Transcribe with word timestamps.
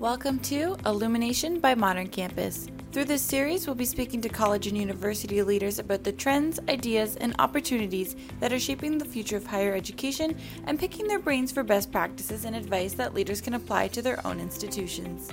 Welcome 0.00 0.38
to 0.44 0.78
Illumination 0.86 1.60
by 1.60 1.74
Modern 1.74 2.08
Campus. 2.08 2.68
Through 2.90 3.04
this 3.04 3.20
series, 3.20 3.66
we'll 3.66 3.76
be 3.76 3.84
speaking 3.84 4.22
to 4.22 4.30
college 4.30 4.66
and 4.66 4.78
university 4.78 5.42
leaders 5.42 5.78
about 5.78 6.04
the 6.04 6.12
trends, 6.12 6.58
ideas, 6.70 7.16
and 7.16 7.34
opportunities 7.38 8.16
that 8.40 8.50
are 8.50 8.58
shaping 8.58 8.96
the 8.96 9.04
future 9.04 9.36
of 9.36 9.44
higher 9.44 9.74
education 9.74 10.38
and 10.64 10.78
picking 10.78 11.06
their 11.06 11.18
brains 11.18 11.52
for 11.52 11.62
best 11.62 11.92
practices 11.92 12.46
and 12.46 12.56
advice 12.56 12.94
that 12.94 13.12
leaders 13.12 13.42
can 13.42 13.52
apply 13.52 13.88
to 13.88 14.00
their 14.00 14.26
own 14.26 14.40
institutions. 14.40 15.30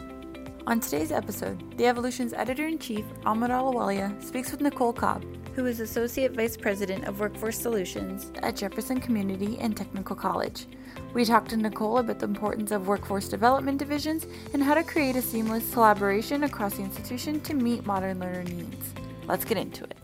On 0.67 0.81
today's 0.81 1.13
episode, 1.13 1.77
the 1.77 1.85
EvoLLLution's 1.85 2.33
editor 2.33 2.67
in 2.67 2.77
chief, 2.77 3.05
Amrit 3.23 3.51
Ahluwalia, 3.51 4.21
speaks 4.21 4.51
with 4.51 4.59
Nicole 4.59 4.91
Cobb, 4.91 5.23
who 5.55 5.65
is 5.65 5.79
Associate 5.79 6.29
Vice 6.29 6.57
President 6.57 7.05
of 7.05 7.21
Workforce 7.21 7.57
Solutions 7.57 8.33
at 8.43 8.57
Jefferson 8.57 8.99
Community 8.99 9.57
and 9.59 9.77
Technical 9.77 10.13
College. 10.13 10.65
We 11.13 11.23
talked 11.23 11.51
to 11.51 11.55
Nicole 11.55 11.99
about 11.99 12.19
the 12.19 12.25
importance 12.25 12.71
of 12.71 12.85
workforce 12.85 13.29
development 13.29 13.77
divisions 13.77 14.27
and 14.53 14.61
how 14.61 14.73
to 14.73 14.83
create 14.83 15.15
a 15.15 15.21
seamless 15.21 15.71
collaboration 15.71 16.43
across 16.43 16.75
the 16.75 16.83
institution 16.83 17.39
to 17.41 17.53
meet 17.53 17.85
modern 17.85 18.19
learner 18.19 18.43
needs. 18.43 18.93
Let's 19.25 19.45
get 19.45 19.57
into 19.57 19.85
it. 19.85 19.95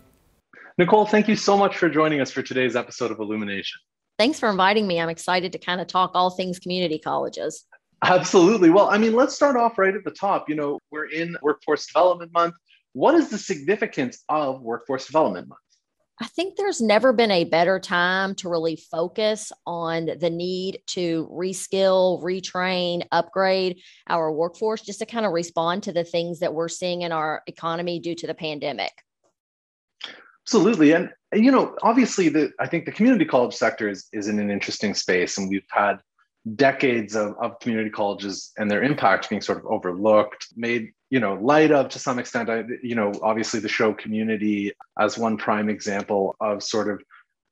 Nicole, 0.78 1.06
thank 1.06 1.28
you 1.28 1.36
so 1.36 1.58
much 1.58 1.76
for 1.76 1.90
joining 1.90 2.22
us 2.22 2.32
for 2.32 2.42
today's 2.42 2.78
episode 2.78 3.12
of 3.12 3.20
Illumination. 3.20 3.82
Thanks 4.18 4.40
for 4.40 4.50
inviting 4.50 4.88
me. 4.88 5.02
I'm 5.02 5.10
excited 5.10 5.52
to 5.52 5.58
kind 5.58 5.82
of 5.82 5.88
talk 5.88 6.12
all 6.14 6.30
things 6.30 6.58
community 6.58 7.00
colleges. 7.00 7.66
Absolutely. 8.04 8.70
Well, 8.70 8.90
I 8.90 8.98
mean, 8.98 9.14
let's 9.14 9.34
start 9.34 9.56
off 9.56 9.78
right 9.78 9.96
at 9.96 10.04
the 10.04 10.12
top. 10.12 10.50
You 10.50 10.56
know, 10.56 10.80
we're 10.92 11.06
in 11.06 11.38
Workforce 11.42 11.86
Development 11.88 12.32
Month. 12.34 12.56
What 12.94 13.16
is 13.16 13.30
the 13.30 13.38
significance 13.38 14.24
of 14.30 14.62
Workforce 14.62 15.06
Development 15.06 15.48
Month? 15.48 15.60
I 16.22 16.28
think 16.28 16.56
there's 16.56 16.80
never 16.80 17.12
been 17.12 17.32
a 17.32 17.44
better 17.44 17.80
time 17.80 18.36
to 18.36 18.50
really 18.50 18.76
focus 18.76 19.52
on 19.66 20.10
the 20.20 20.30
need 20.30 20.80
to 20.88 21.28
reskill, 21.32 22.22
retrain, 22.22 23.06
upgrade 23.12 23.82
our 24.08 24.32
workforce 24.32 24.82
just 24.82 25.00
to 25.00 25.06
kind 25.06 25.26
of 25.26 25.32
respond 25.32 25.84
to 25.84 25.92
the 25.92 26.04
things 26.04 26.40
that 26.40 26.54
we're 26.54 26.70
seeing 26.70 27.02
in 27.02 27.12
our 27.12 27.42
economy 27.48 28.00
due 28.00 28.16
to 28.16 28.28
the 28.28 28.36
pandemic. 28.36 28.92
Absolutely. 30.46 30.92
And, 30.92 31.10
you 31.34 31.52
know, 31.52 31.76
obviously 31.82 32.30
the 32.30 32.52
I 32.60 32.68
think 32.68 32.86
the 32.86 32.92
community 32.92 33.26
college 33.26 33.56
sector 33.56 33.90
is, 33.90 34.08
is 34.14 34.28
in 34.28 34.40
an 34.40 34.52
interesting 34.52 34.94
space 34.94 35.38
and 35.38 35.50
we've 35.50 35.66
had 35.72 36.00
decades 36.56 37.16
of, 37.16 37.36
of 37.40 37.60
community 37.60 37.90
colleges 37.90 38.52
and 38.58 38.70
their 38.70 38.84
impact 38.84 39.30
being 39.30 39.42
sort 39.42 39.58
of 39.58 39.66
overlooked, 39.66 40.48
made 40.56 40.92
you 41.10 41.20
know 41.20 41.36
light 41.36 41.72
of 41.72 41.90
to 41.90 42.00
some 42.00 42.20
extent. 42.20 42.50
I, 42.50 42.64
you 42.82 42.96
know, 42.96 43.12
obviously 43.22 43.60
the 43.60 43.70
show 43.70 43.94
Community 43.94 44.72
as 45.00 45.18
one 45.18 45.38
prime 45.38 45.70
example 45.70 46.36
of 46.40 46.64
sort 46.64 46.90
of 46.90 47.02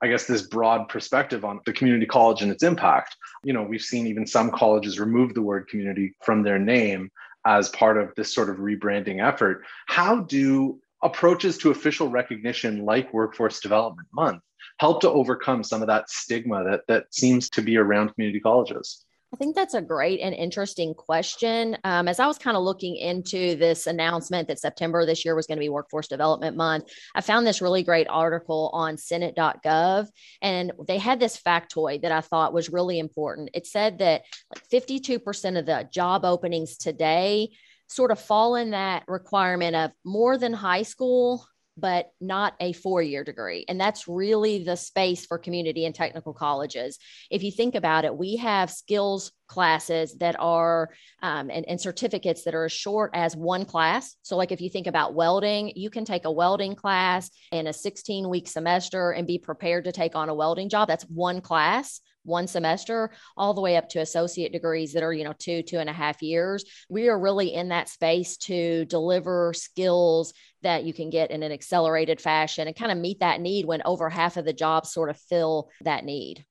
I 0.03 0.07
guess 0.07 0.25
this 0.25 0.41
broad 0.41 0.89
perspective 0.89 1.45
on 1.45 1.59
the 1.65 1.73
community 1.73 2.07
college 2.07 2.41
and 2.41 2.51
its 2.51 2.63
impact. 2.63 3.15
You 3.43 3.53
know, 3.53 3.63
we've 3.63 3.81
seen 3.81 4.07
even 4.07 4.25
some 4.25 4.49
colleges 4.49 4.99
remove 4.99 5.35
the 5.35 5.43
word 5.43 5.67
community 5.67 6.15
from 6.21 6.41
their 6.41 6.57
name 6.57 7.11
as 7.45 7.69
part 7.69 7.97
of 7.97 8.13
this 8.15 8.33
sort 8.33 8.49
of 8.49 8.57
rebranding 8.57 9.25
effort. 9.25 9.63
How 9.87 10.21
do 10.21 10.79
approaches 11.03 11.57
to 11.59 11.71
official 11.71 12.07
recognition 12.07 12.83
like 12.83 13.13
Workforce 13.13 13.59
Development 13.59 14.07
Month 14.13 14.41
help 14.81 14.99
to 14.99 15.11
overcome 15.11 15.63
some 15.63 15.83
of 15.83 15.87
that 15.87 16.09
stigma 16.09 16.63
that 16.63 16.81
that 16.87 17.05
seems 17.13 17.51
to 17.51 17.61
be 17.61 17.77
around 17.77 18.11
community 18.15 18.39
colleges? 18.39 19.05
I 19.31 19.37
think 19.37 19.55
that's 19.55 19.75
a 19.75 19.81
great 19.81 20.19
and 20.21 20.33
interesting 20.33 20.95
question. 20.95 21.77
Um, 21.83 22.07
as 22.07 22.19
I 22.19 22.25
was 22.25 22.39
kind 22.39 22.57
of 22.57 22.63
looking 22.63 22.95
into 22.95 23.55
this 23.55 23.85
announcement 23.85 24.47
that 24.47 24.59
September 24.59 25.05
this 25.05 25.23
year 25.23 25.35
was 25.35 25.45
going 25.45 25.59
to 25.59 25.63
be 25.63 25.69
Workforce 25.69 26.07
Development 26.07 26.57
Month, 26.57 26.85
I 27.13 27.21
found 27.21 27.45
this 27.45 27.61
really 27.61 27.83
great 27.83 28.07
article 28.09 28.71
on 28.73 28.97
Senate.gov. 28.97 30.07
And 30.41 30.71
they 30.87 30.97
had 30.97 31.19
this 31.19 31.39
factoid 31.39 32.01
that 32.01 32.11
I 32.11 32.21
thought 32.21 32.51
was 32.51 32.71
really 32.71 32.97
important. 32.97 33.51
It 33.53 33.67
said 33.67 33.99
that 33.99 34.23
like 34.49 34.67
52% 34.67 35.59
of 35.59 35.65
the 35.67 35.87
job 35.93 36.25
openings 36.25 36.75
today 36.77 37.51
sort 37.87 38.09
of 38.09 38.19
fall 38.19 38.55
in 38.55 38.71
that 38.71 39.03
requirement 39.07 39.75
of 39.75 39.91
more 40.03 40.39
than 40.39 40.53
high 40.53 40.83
school 40.83 41.45
but 41.77 42.11
not 42.19 42.55
a 42.59 42.73
four 42.73 43.01
year 43.01 43.23
degree. 43.23 43.65
And 43.67 43.79
that's 43.79 44.07
really 44.07 44.63
the 44.63 44.75
space 44.75 45.25
for 45.25 45.37
community 45.37 45.85
and 45.85 45.95
technical 45.95 46.33
colleges. 46.33 46.99
If 47.29 47.43
you 47.43 47.51
think 47.51 47.75
about 47.75 48.05
it, 48.05 48.15
we 48.15 48.37
have 48.37 48.69
skills 48.69 49.31
classes 49.51 50.15
that 50.19 50.37
are 50.39 50.89
um, 51.21 51.51
and, 51.51 51.67
and 51.67 51.79
certificates 51.79 52.43
that 52.43 52.55
are 52.55 52.63
as 52.65 52.71
short 52.71 53.11
as 53.13 53.35
one 53.35 53.65
class. 53.65 54.15
So, 54.21 54.37
like 54.37 54.53
if 54.53 54.61
you 54.61 54.69
think 54.69 54.87
about 54.87 55.13
welding, 55.13 55.73
you 55.75 55.89
can 55.89 56.05
take 56.05 56.23
a 56.23 56.31
welding 56.31 56.73
class 56.73 57.29
in 57.51 57.67
a 57.67 57.73
16 57.73 58.29
week 58.29 58.47
semester 58.47 59.11
and 59.11 59.27
be 59.27 59.37
prepared 59.37 59.83
to 59.83 59.91
take 59.91 60.15
on 60.15 60.29
a 60.29 60.33
welding 60.33 60.69
job. 60.69 60.87
That's 60.87 61.03
one 61.03 61.41
class 61.41 61.99
one 62.23 62.45
semester 62.47 63.09
all 63.35 63.55
the 63.55 63.61
way 63.61 63.75
up 63.77 63.89
to 63.89 63.99
associate 63.99 64.51
degrees 64.51 64.93
that 64.93 65.01
are 65.01 65.11
you 65.11 65.23
know 65.23 65.33
two 65.39 65.63
two 65.63 65.79
and 65.79 65.89
a 65.89 65.93
half 65.93 66.21
years 66.21 66.63
we 66.87 67.09
are 67.09 67.17
really 67.17 67.51
in 67.51 67.69
that 67.69 67.89
space 67.89 68.37
to 68.37 68.85
deliver 68.85 69.53
skills 69.55 70.31
that 70.61 70.83
you 70.83 70.93
can 70.93 71.09
get 71.09 71.31
in 71.31 71.41
an 71.41 71.51
accelerated 71.51 72.21
fashion 72.21 72.67
and 72.67 72.75
kind 72.75 72.91
of 72.91 72.97
meet 72.99 73.21
that 73.21 73.41
need 73.41 73.65
when 73.65 73.81
over 73.85 74.07
half 74.07 74.37
of 74.37 74.45
the 74.45 74.53
jobs 74.53 74.93
sort 74.93 75.09
of 75.09 75.17
fill 75.17 75.71
that 75.81 76.05
need 76.05 76.45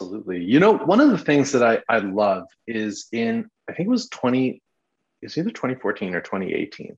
absolutely 0.00 0.42
you 0.42 0.58
know 0.58 0.78
one 0.78 1.00
of 1.00 1.10
the 1.10 1.18
things 1.18 1.52
that 1.52 1.62
i 1.62 1.78
i 1.94 1.98
love 1.98 2.46
is 2.66 3.06
in 3.12 3.46
i 3.68 3.72
think 3.72 3.86
it 3.86 3.90
was 3.90 4.08
20 4.08 4.62
it's 5.20 5.36
either 5.36 5.50
2014 5.50 6.14
or 6.14 6.20
2018 6.22 6.96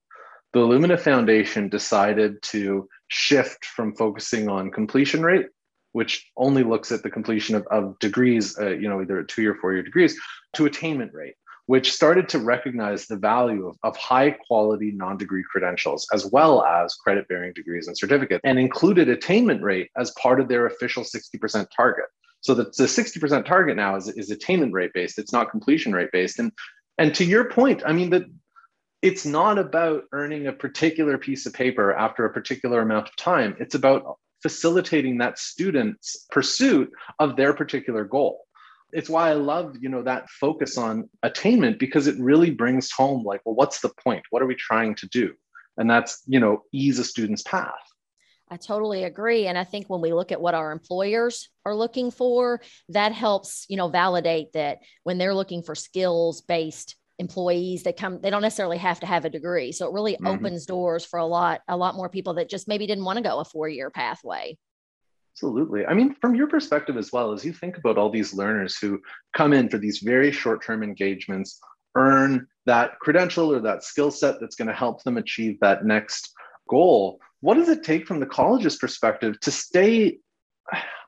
the 0.52 0.60
Lumina 0.60 0.98
Foundation 0.98 1.70
decided 1.70 2.42
to 2.42 2.86
shift 3.08 3.64
from 3.64 3.94
focusing 3.96 4.48
on 4.48 4.70
completion 4.70 5.22
rate 5.22 5.46
which 5.92 6.30
only 6.36 6.62
looks 6.62 6.92
at 6.92 7.02
the 7.02 7.10
completion 7.10 7.54
of, 7.54 7.66
of 7.66 7.98
degrees, 7.98 8.58
uh, 8.58 8.70
you 8.70 8.88
know, 8.88 9.02
either 9.02 9.22
two 9.22 9.46
or 9.50 9.54
four 9.56 9.74
year 9.74 9.82
degrees, 9.82 10.18
to 10.54 10.64
attainment 10.64 11.12
rate, 11.12 11.34
which 11.66 11.92
started 11.92 12.30
to 12.30 12.38
recognize 12.38 13.06
the 13.06 13.16
value 13.16 13.66
of, 13.66 13.76
of 13.82 13.94
high 13.98 14.30
quality 14.30 14.90
non 14.90 15.18
degree 15.18 15.44
credentials, 15.50 16.06
as 16.14 16.24
well 16.24 16.64
as 16.64 16.94
credit 16.94 17.28
bearing 17.28 17.52
degrees 17.52 17.88
and 17.88 17.98
certificates, 17.98 18.40
and 18.42 18.58
included 18.58 19.10
attainment 19.10 19.62
rate 19.62 19.90
as 19.98 20.12
part 20.12 20.40
of 20.40 20.48
their 20.48 20.64
official 20.64 21.02
60% 21.02 21.66
target. 21.76 22.06
So 22.42 22.54
the, 22.54 22.64
the 22.64 22.84
60% 22.84 23.46
target 23.46 23.76
now 23.76 23.96
is, 23.96 24.08
is 24.08 24.30
attainment 24.30 24.72
rate 24.72 24.90
based, 24.92 25.18
it's 25.18 25.32
not 25.32 25.50
completion 25.50 25.92
rate 25.92 26.10
based. 26.12 26.38
And, 26.38 26.52
and 26.98 27.14
to 27.14 27.24
your 27.24 27.48
point, 27.48 27.82
I 27.86 27.92
mean, 27.92 28.10
that 28.10 28.24
it's 29.00 29.24
not 29.24 29.58
about 29.58 30.04
earning 30.12 30.48
a 30.48 30.52
particular 30.52 31.18
piece 31.18 31.46
of 31.46 31.52
paper 31.52 31.92
after 31.92 32.24
a 32.24 32.32
particular 32.32 32.80
amount 32.80 33.08
of 33.08 33.16
time. 33.16 33.56
It's 33.58 33.76
about 33.76 34.18
facilitating 34.42 35.18
that 35.18 35.38
student's 35.38 36.26
pursuit 36.30 36.90
of 37.20 37.36
their 37.36 37.54
particular 37.54 38.04
goal. 38.04 38.40
It's 38.92 39.08
why 39.08 39.30
i 39.30 39.32
love 39.32 39.76
you 39.80 39.88
know 39.88 40.02
that 40.02 40.28
focus 40.28 40.76
on 40.76 41.08
attainment 41.22 41.78
because 41.78 42.06
it 42.06 42.18
really 42.18 42.50
brings 42.50 42.90
home 42.90 43.24
like 43.24 43.40
well 43.46 43.54
what's 43.54 43.80
the 43.80 43.90
point? 44.04 44.22
What 44.28 44.42
are 44.42 44.46
we 44.46 44.54
trying 44.54 44.96
to 44.96 45.08
do? 45.08 45.32
And 45.78 45.88
that's 45.88 46.22
you 46.26 46.38
know 46.38 46.64
ease 46.72 46.98
a 46.98 47.04
student's 47.04 47.42
path 47.42 47.72
I 48.52 48.56
totally 48.58 49.04
agree. 49.04 49.46
And 49.46 49.56
I 49.56 49.64
think 49.64 49.88
when 49.88 50.02
we 50.02 50.12
look 50.12 50.30
at 50.30 50.38
what 50.38 50.54
our 50.54 50.72
employers 50.72 51.48
are 51.64 51.74
looking 51.74 52.10
for, 52.10 52.60
that 52.90 53.12
helps, 53.12 53.64
you 53.70 53.78
know, 53.78 53.88
validate 53.88 54.52
that 54.52 54.80
when 55.04 55.16
they're 55.16 55.34
looking 55.34 55.62
for 55.62 55.74
skills 55.74 56.42
based 56.42 56.96
employees 57.18 57.84
that 57.84 57.96
come 57.96 58.20
they 58.20 58.30
don't 58.30 58.42
necessarily 58.42 58.78
have 58.78 58.98
to 58.98 59.06
have 59.06 59.24
a 59.26 59.30
degree 59.30 59.70
so 59.70 59.86
it 59.86 59.92
really 59.92 60.14
mm-hmm. 60.14 60.26
opens 60.26 60.64
doors 60.64 61.04
for 61.04 61.18
a 61.18 61.24
lot 61.24 61.60
a 61.68 61.76
lot 61.76 61.94
more 61.94 62.08
people 62.08 62.34
that 62.34 62.48
just 62.48 62.66
maybe 62.66 62.86
didn't 62.86 63.04
want 63.04 63.18
to 63.18 63.22
go 63.22 63.38
a 63.38 63.44
four 63.44 63.68
year 63.68 63.90
pathway 63.90 64.56
absolutely 65.34 65.84
i 65.86 65.92
mean 65.92 66.16
from 66.22 66.34
your 66.34 66.48
perspective 66.48 66.96
as 66.96 67.12
well 67.12 67.30
as 67.30 67.44
you 67.44 67.52
think 67.52 67.76
about 67.76 67.98
all 67.98 68.10
these 68.10 68.32
learners 68.32 68.78
who 68.78 68.98
come 69.36 69.52
in 69.52 69.68
for 69.68 69.76
these 69.76 69.98
very 69.98 70.32
short 70.32 70.64
term 70.64 70.82
engagements 70.82 71.60
earn 71.96 72.46
that 72.64 72.98
credential 72.98 73.52
or 73.52 73.60
that 73.60 73.84
skill 73.84 74.10
set 74.10 74.40
that's 74.40 74.56
going 74.56 74.66
to 74.66 74.74
help 74.74 75.04
them 75.04 75.18
achieve 75.18 75.60
that 75.60 75.84
next 75.84 76.32
goal 76.68 77.20
what 77.42 77.54
does 77.54 77.68
it 77.68 77.84
take 77.84 78.06
from 78.06 78.20
the 78.20 78.26
college's 78.26 78.76
perspective 78.76 79.38
to 79.40 79.50
stay 79.50 80.18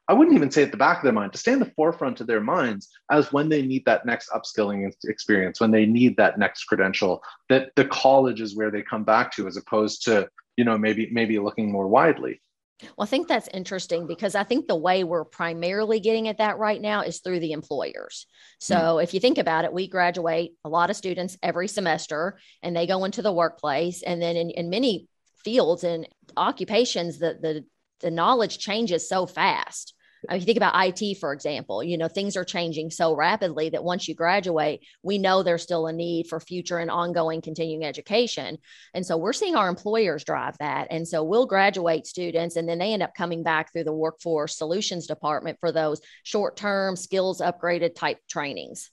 I 0.06 0.12
wouldn't 0.12 0.36
even 0.36 0.50
say 0.50 0.62
at 0.62 0.70
the 0.70 0.76
back 0.76 0.98
of 0.98 1.04
their 1.04 1.12
mind, 1.12 1.32
to 1.32 1.38
stay 1.38 1.52
in 1.52 1.60
the 1.60 1.72
forefront 1.76 2.20
of 2.20 2.26
their 2.26 2.40
minds 2.40 2.90
as 3.10 3.32
when 3.32 3.48
they 3.48 3.62
need 3.62 3.86
that 3.86 4.04
next 4.04 4.28
upskilling 4.30 4.92
experience, 5.04 5.60
when 5.60 5.70
they 5.70 5.86
need 5.86 6.18
that 6.18 6.38
next 6.38 6.64
credential, 6.64 7.22
that 7.48 7.70
the 7.74 7.86
college 7.86 8.42
is 8.42 8.54
where 8.54 8.70
they 8.70 8.82
come 8.82 9.04
back 9.04 9.32
to 9.36 9.46
as 9.46 9.56
opposed 9.56 10.04
to, 10.04 10.28
you 10.56 10.64
know, 10.64 10.76
maybe 10.76 11.08
maybe 11.10 11.38
looking 11.38 11.72
more 11.72 11.88
widely. 11.88 12.38
Well, 12.82 13.04
I 13.04 13.06
think 13.06 13.28
that's 13.28 13.48
interesting 13.48 14.06
because 14.06 14.34
I 14.34 14.42
think 14.44 14.66
the 14.66 14.76
way 14.76 15.04
we're 15.04 15.24
primarily 15.24 16.00
getting 16.00 16.28
at 16.28 16.38
that 16.38 16.58
right 16.58 16.80
now 16.80 17.00
is 17.00 17.20
through 17.20 17.40
the 17.40 17.52
employers. 17.52 18.26
So 18.60 18.76
mm. 18.76 19.02
if 19.02 19.14
you 19.14 19.20
think 19.20 19.38
about 19.38 19.64
it, 19.64 19.72
we 19.72 19.88
graduate 19.88 20.52
a 20.64 20.68
lot 20.68 20.90
of 20.90 20.96
students 20.96 21.38
every 21.42 21.68
semester 21.68 22.38
and 22.62 22.76
they 22.76 22.86
go 22.86 23.04
into 23.04 23.22
the 23.22 23.32
workplace. 23.32 24.02
And 24.02 24.20
then 24.20 24.36
in, 24.36 24.50
in 24.50 24.70
many 24.70 25.08
fields 25.44 25.84
and 25.84 26.08
occupations, 26.36 27.18
the, 27.18 27.38
the 27.40 27.64
the 28.04 28.10
knowledge 28.10 28.58
changes 28.58 29.08
so 29.08 29.26
fast. 29.26 29.94
If 30.30 30.40
you 30.40 30.46
think 30.46 30.56
about 30.56 30.74
IT, 30.74 31.18
for 31.18 31.34
example, 31.34 31.82
you 31.82 31.98
know, 31.98 32.08
things 32.08 32.34
are 32.34 32.44
changing 32.44 32.90
so 32.90 33.14
rapidly 33.14 33.68
that 33.70 33.84
once 33.84 34.08
you 34.08 34.14
graduate, 34.14 34.80
we 35.02 35.18
know 35.18 35.42
there's 35.42 35.62
still 35.62 35.86
a 35.86 35.92
need 35.92 36.28
for 36.28 36.40
future 36.40 36.78
and 36.78 36.90
ongoing 36.90 37.42
continuing 37.42 37.84
education. 37.84 38.56
And 38.94 39.04
so 39.04 39.18
we're 39.18 39.34
seeing 39.34 39.54
our 39.54 39.68
employers 39.68 40.24
drive 40.24 40.56
that. 40.58 40.88
And 40.90 41.06
so 41.06 41.22
we'll 41.22 41.44
graduate 41.44 42.06
students 42.06 42.56
and 42.56 42.66
then 42.66 42.78
they 42.78 42.94
end 42.94 43.02
up 43.02 43.14
coming 43.14 43.42
back 43.42 43.72
through 43.72 43.84
the 43.84 43.92
workforce 43.92 44.56
solutions 44.56 45.06
department 45.06 45.58
for 45.60 45.72
those 45.72 46.00
short 46.22 46.56
term 46.56 46.96
skills 46.96 47.42
upgraded 47.42 47.94
type 47.94 48.18
trainings. 48.28 48.90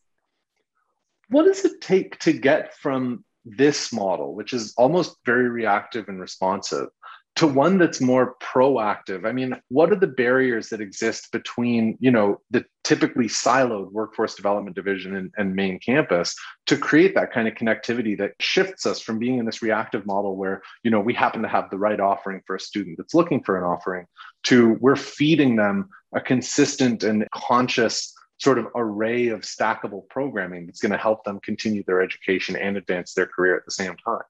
what 1.29 1.45
does 1.45 1.63
it 1.63 1.79
take 1.79 2.19
to 2.19 2.33
get 2.33 2.75
from 2.75 3.23
this 3.45 3.91
model, 3.91 4.35
which 4.35 4.53
is 4.53 4.73
almost 4.77 5.17
very 5.25 5.49
reactive 5.49 6.07
and 6.07 6.19
responsive, 6.19 6.89
to 7.37 7.47
one 7.47 7.77
that's 7.77 8.01
more 8.01 8.35
proactive. 8.41 9.25
I 9.25 9.31
mean 9.31 9.55
what 9.69 9.91
are 9.91 9.95
the 9.95 10.07
barriers 10.07 10.69
that 10.69 10.81
exist 10.81 11.31
between 11.31 11.97
you 11.99 12.11
know 12.11 12.41
the 12.51 12.65
typically 12.83 13.27
siloed 13.27 13.91
workforce 13.91 14.35
development 14.35 14.75
division 14.75 15.15
and, 15.15 15.31
and, 15.37 15.55
main 15.55 15.79
campus 15.79 16.35
to 16.65 16.75
create 16.75 17.15
that 17.15 17.31
kind 17.31 17.47
of 17.47 17.53
connectivity 17.53 18.17
that 18.17 18.33
shifts 18.39 18.85
us 18.85 18.99
from 18.99 19.19
being 19.19 19.37
in 19.37 19.45
this 19.45 19.61
reactive 19.61 20.05
model 20.05 20.35
where 20.35 20.61
you 20.83 20.91
know 20.91 20.99
we 20.99 21.13
happen 21.13 21.41
to 21.41 21.47
have 21.47 21.69
the 21.69 21.77
right 21.77 21.99
offering 21.99 22.41
for 22.45 22.55
a 22.55 22.59
student 22.59 22.97
that's 22.97 23.13
looking 23.13 23.41
for 23.41 23.57
an 23.57 23.63
offering 23.63 24.05
to 24.43 24.77
we're 24.81 24.95
feeding 24.95 25.55
them 25.55 25.87
a 26.13 26.19
consistent 26.19 27.03
and 27.03 27.25
conscious 27.33 28.13
sort 28.41 28.57
of 28.57 28.67
array 28.75 29.27
of 29.27 29.41
stackable 29.41 30.07
programming 30.09 30.65
that's 30.65 30.81
going 30.81 30.91
to 30.91 30.97
help 30.97 31.23
them 31.23 31.39
continue 31.41 31.83
their 31.83 32.01
education 32.01 32.55
and 32.55 32.75
advance 32.75 33.13
their 33.13 33.27
career 33.27 33.55
at 33.55 33.65
the 33.65 33.71
same 33.71 33.95
time 34.03 34.23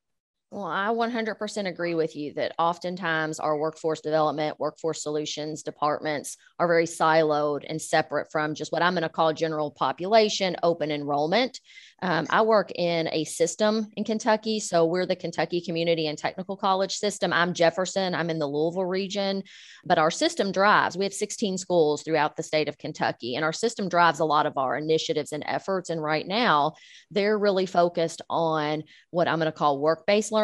well, 0.51 0.65
I 0.65 0.87
100% 0.87 1.65
agree 1.65 1.95
with 1.95 2.13
you 2.13 2.33
that 2.33 2.53
oftentimes 2.59 3.39
our 3.39 3.57
workforce 3.57 4.01
development, 4.01 4.59
workforce 4.59 5.01
solutions 5.01 5.63
departments 5.63 6.35
are 6.59 6.67
very 6.67 6.83
siloed 6.83 7.63
and 7.69 7.81
separate 7.81 8.29
from 8.33 8.53
just 8.53 8.69
what 8.69 8.81
I'm 8.81 8.91
going 8.91 9.03
to 9.03 9.09
call 9.09 9.31
general 9.31 9.71
population, 9.71 10.57
open 10.61 10.91
enrollment. 10.91 11.61
Um, 12.01 12.27
I 12.29 12.41
work 12.41 12.71
in 12.75 13.07
a 13.13 13.23
system 13.23 13.91
in 13.95 14.03
Kentucky. 14.03 14.59
So 14.59 14.85
we're 14.85 15.05
the 15.05 15.15
Kentucky 15.15 15.61
Community 15.61 16.07
and 16.07 16.17
Technical 16.17 16.57
College 16.57 16.95
system. 16.95 17.31
I'm 17.31 17.53
Jefferson, 17.53 18.13
I'm 18.13 18.29
in 18.29 18.39
the 18.39 18.47
Louisville 18.47 18.85
region, 18.85 19.43
but 19.85 19.99
our 19.99 20.11
system 20.11 20.51
drives, 20.51 20.97
we 20.97 21.05
have 21.05 21.13
16 21.13 21.59
schools 21.59 22.03
throughout 22.03 22.35
the 22.35 22.43
state 22.43 22.67
of 22.67 22.77
Kentucky, 22.77 23.35
and 23.35 23.45
our 23.45 23.53
system 23.53 23.87
drives 23.87 24.19
a 24.19 24.25
lot 24.25 24.45
of 24.45 24.57
our 24.57 24.75
initiatives 24.75 25.31
and 25.31 25.43
efforts. 25.47 25.89
And 25.89 26.03
right 26.03 26.27
now, 26.27 26.73
they're 27.09 27.37
really 27.37 27.67
focused 27.67 28.21
on 28.29 28.83
what 29.11 29.27
I'm 29.27 29.37
going 29.39 29.45
to 29.45 29.51
call 29.51 29.79
work 29.79 30.05
based 30.05 30.31
learning, 30.31 30.40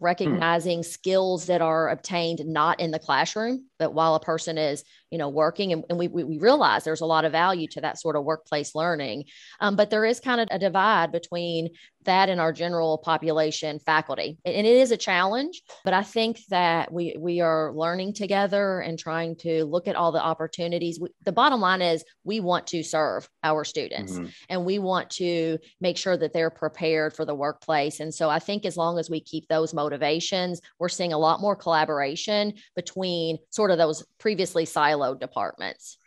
recognizing 0.00 0.78
hmm. 0.78 0.82
skills 0.82 1.46
that 1.46 1.60
are 1.60 1.90
obtained 1.90 2.40
not 2.46 2.80
in 2.80 2.90
the 2.90 2.98
classroom 2.98 3.66
but 3.78 3.92
while 3.92 4.14
a 4.14 4.20
person 4.20 4.56
is 4.56 4.82
you 5.10 5.18
know 5.18 5.28
working 5.28 5.72
and, 5.72 5.84
and 5.90 5.98
we, 5.98 6.08
we 6.08 6.38
realize 6.38 6.84
there's 6.84 7.02
a 7.02 7.06
lot 7.06 7.26
of 7.26 7.32
value 7.32 7.68
to 7.68 7.82
that 7.82 8.00
sort 8.00 8.16
of 8.16 8.24
workplace 8.24 8.74
learning 8.74 9.24
um, 9.60 9.76
but 9.76 9.90
there 9.90 10.06
is 10.06 10.18
kind 10.18 10.40
of 10.40 10.48
a 10.50 10.58
divide 10.58 11.12
between 11.12 11.68
that 12.04 12.28
in 12.28 12.38
our 12.38 12.52
general 12.52 12.98
population 12.98 13.78
faculty. 13.78 14.38
And 14.44 14.66
it 14.66 14.76
is 14.76 14.90
a 14.90 14.96
challenge 14.96 15.62
but 15.84 15.94
i 15.94 16.02
think 16.02 16.40
that 16.48 16.92
we 16.92 17.16
we 17.18 17.40
are 17.40 17.72
learning 17.72 18.12
together 18.12 18.80
and 18.80 18.98
trying 18.98 19.36
to 19.36 19.64
look 19.64 19.88
at 19.88 19.96
all 19.96 20.12
the 20.12 20.22
opportunities. 20.22 20.98
We, 21.00 21.08
the 21.24 21.32
bottom 21.32 21.60
line 21.60 21.82
is 21.82 22.04
we 22.24 22.40
want 22.40 22.66
to 22.68 22.82
serve 22.82 23.28
our 23.42 23.64
students 23.64 24.12
mm-hmm. 24.12 24.26
and 24.48 24.64
we 24.64 24.78
want 24.78 25.10
to 25.10 25.58
make 25.80 25.96
sure 25.96 26.16
that 26.16 26.32
they're 26.32 26.50
prepared 26.50 27.14
for 27.14 27.24
the 27.24 27.34
workplace. 27.34 28.00
And 28.00 28.14
so 28.14 28.28
i 28.28 28.38
think 28.38 28.64
as 28.64 28.76
long 28.76 28.98
as 28.98 29.10
we 29.10 29.20
keep 29.20 29.48
those 29.48 29.74
motivations 29.74 30.60
we're 30.78 30.88
seeing 30.88 31.12
a 31.12 31.18
lot 31.18 31.40
more 31.40 31.56
collaboration 31.56 32.54
between 32.74 33.38
sort 33.50 33.70
of 33.70 33.78
those 33.78 34.04
previously 34.18 34.64
siloed 34.64 35.20
departments 35.20 35.98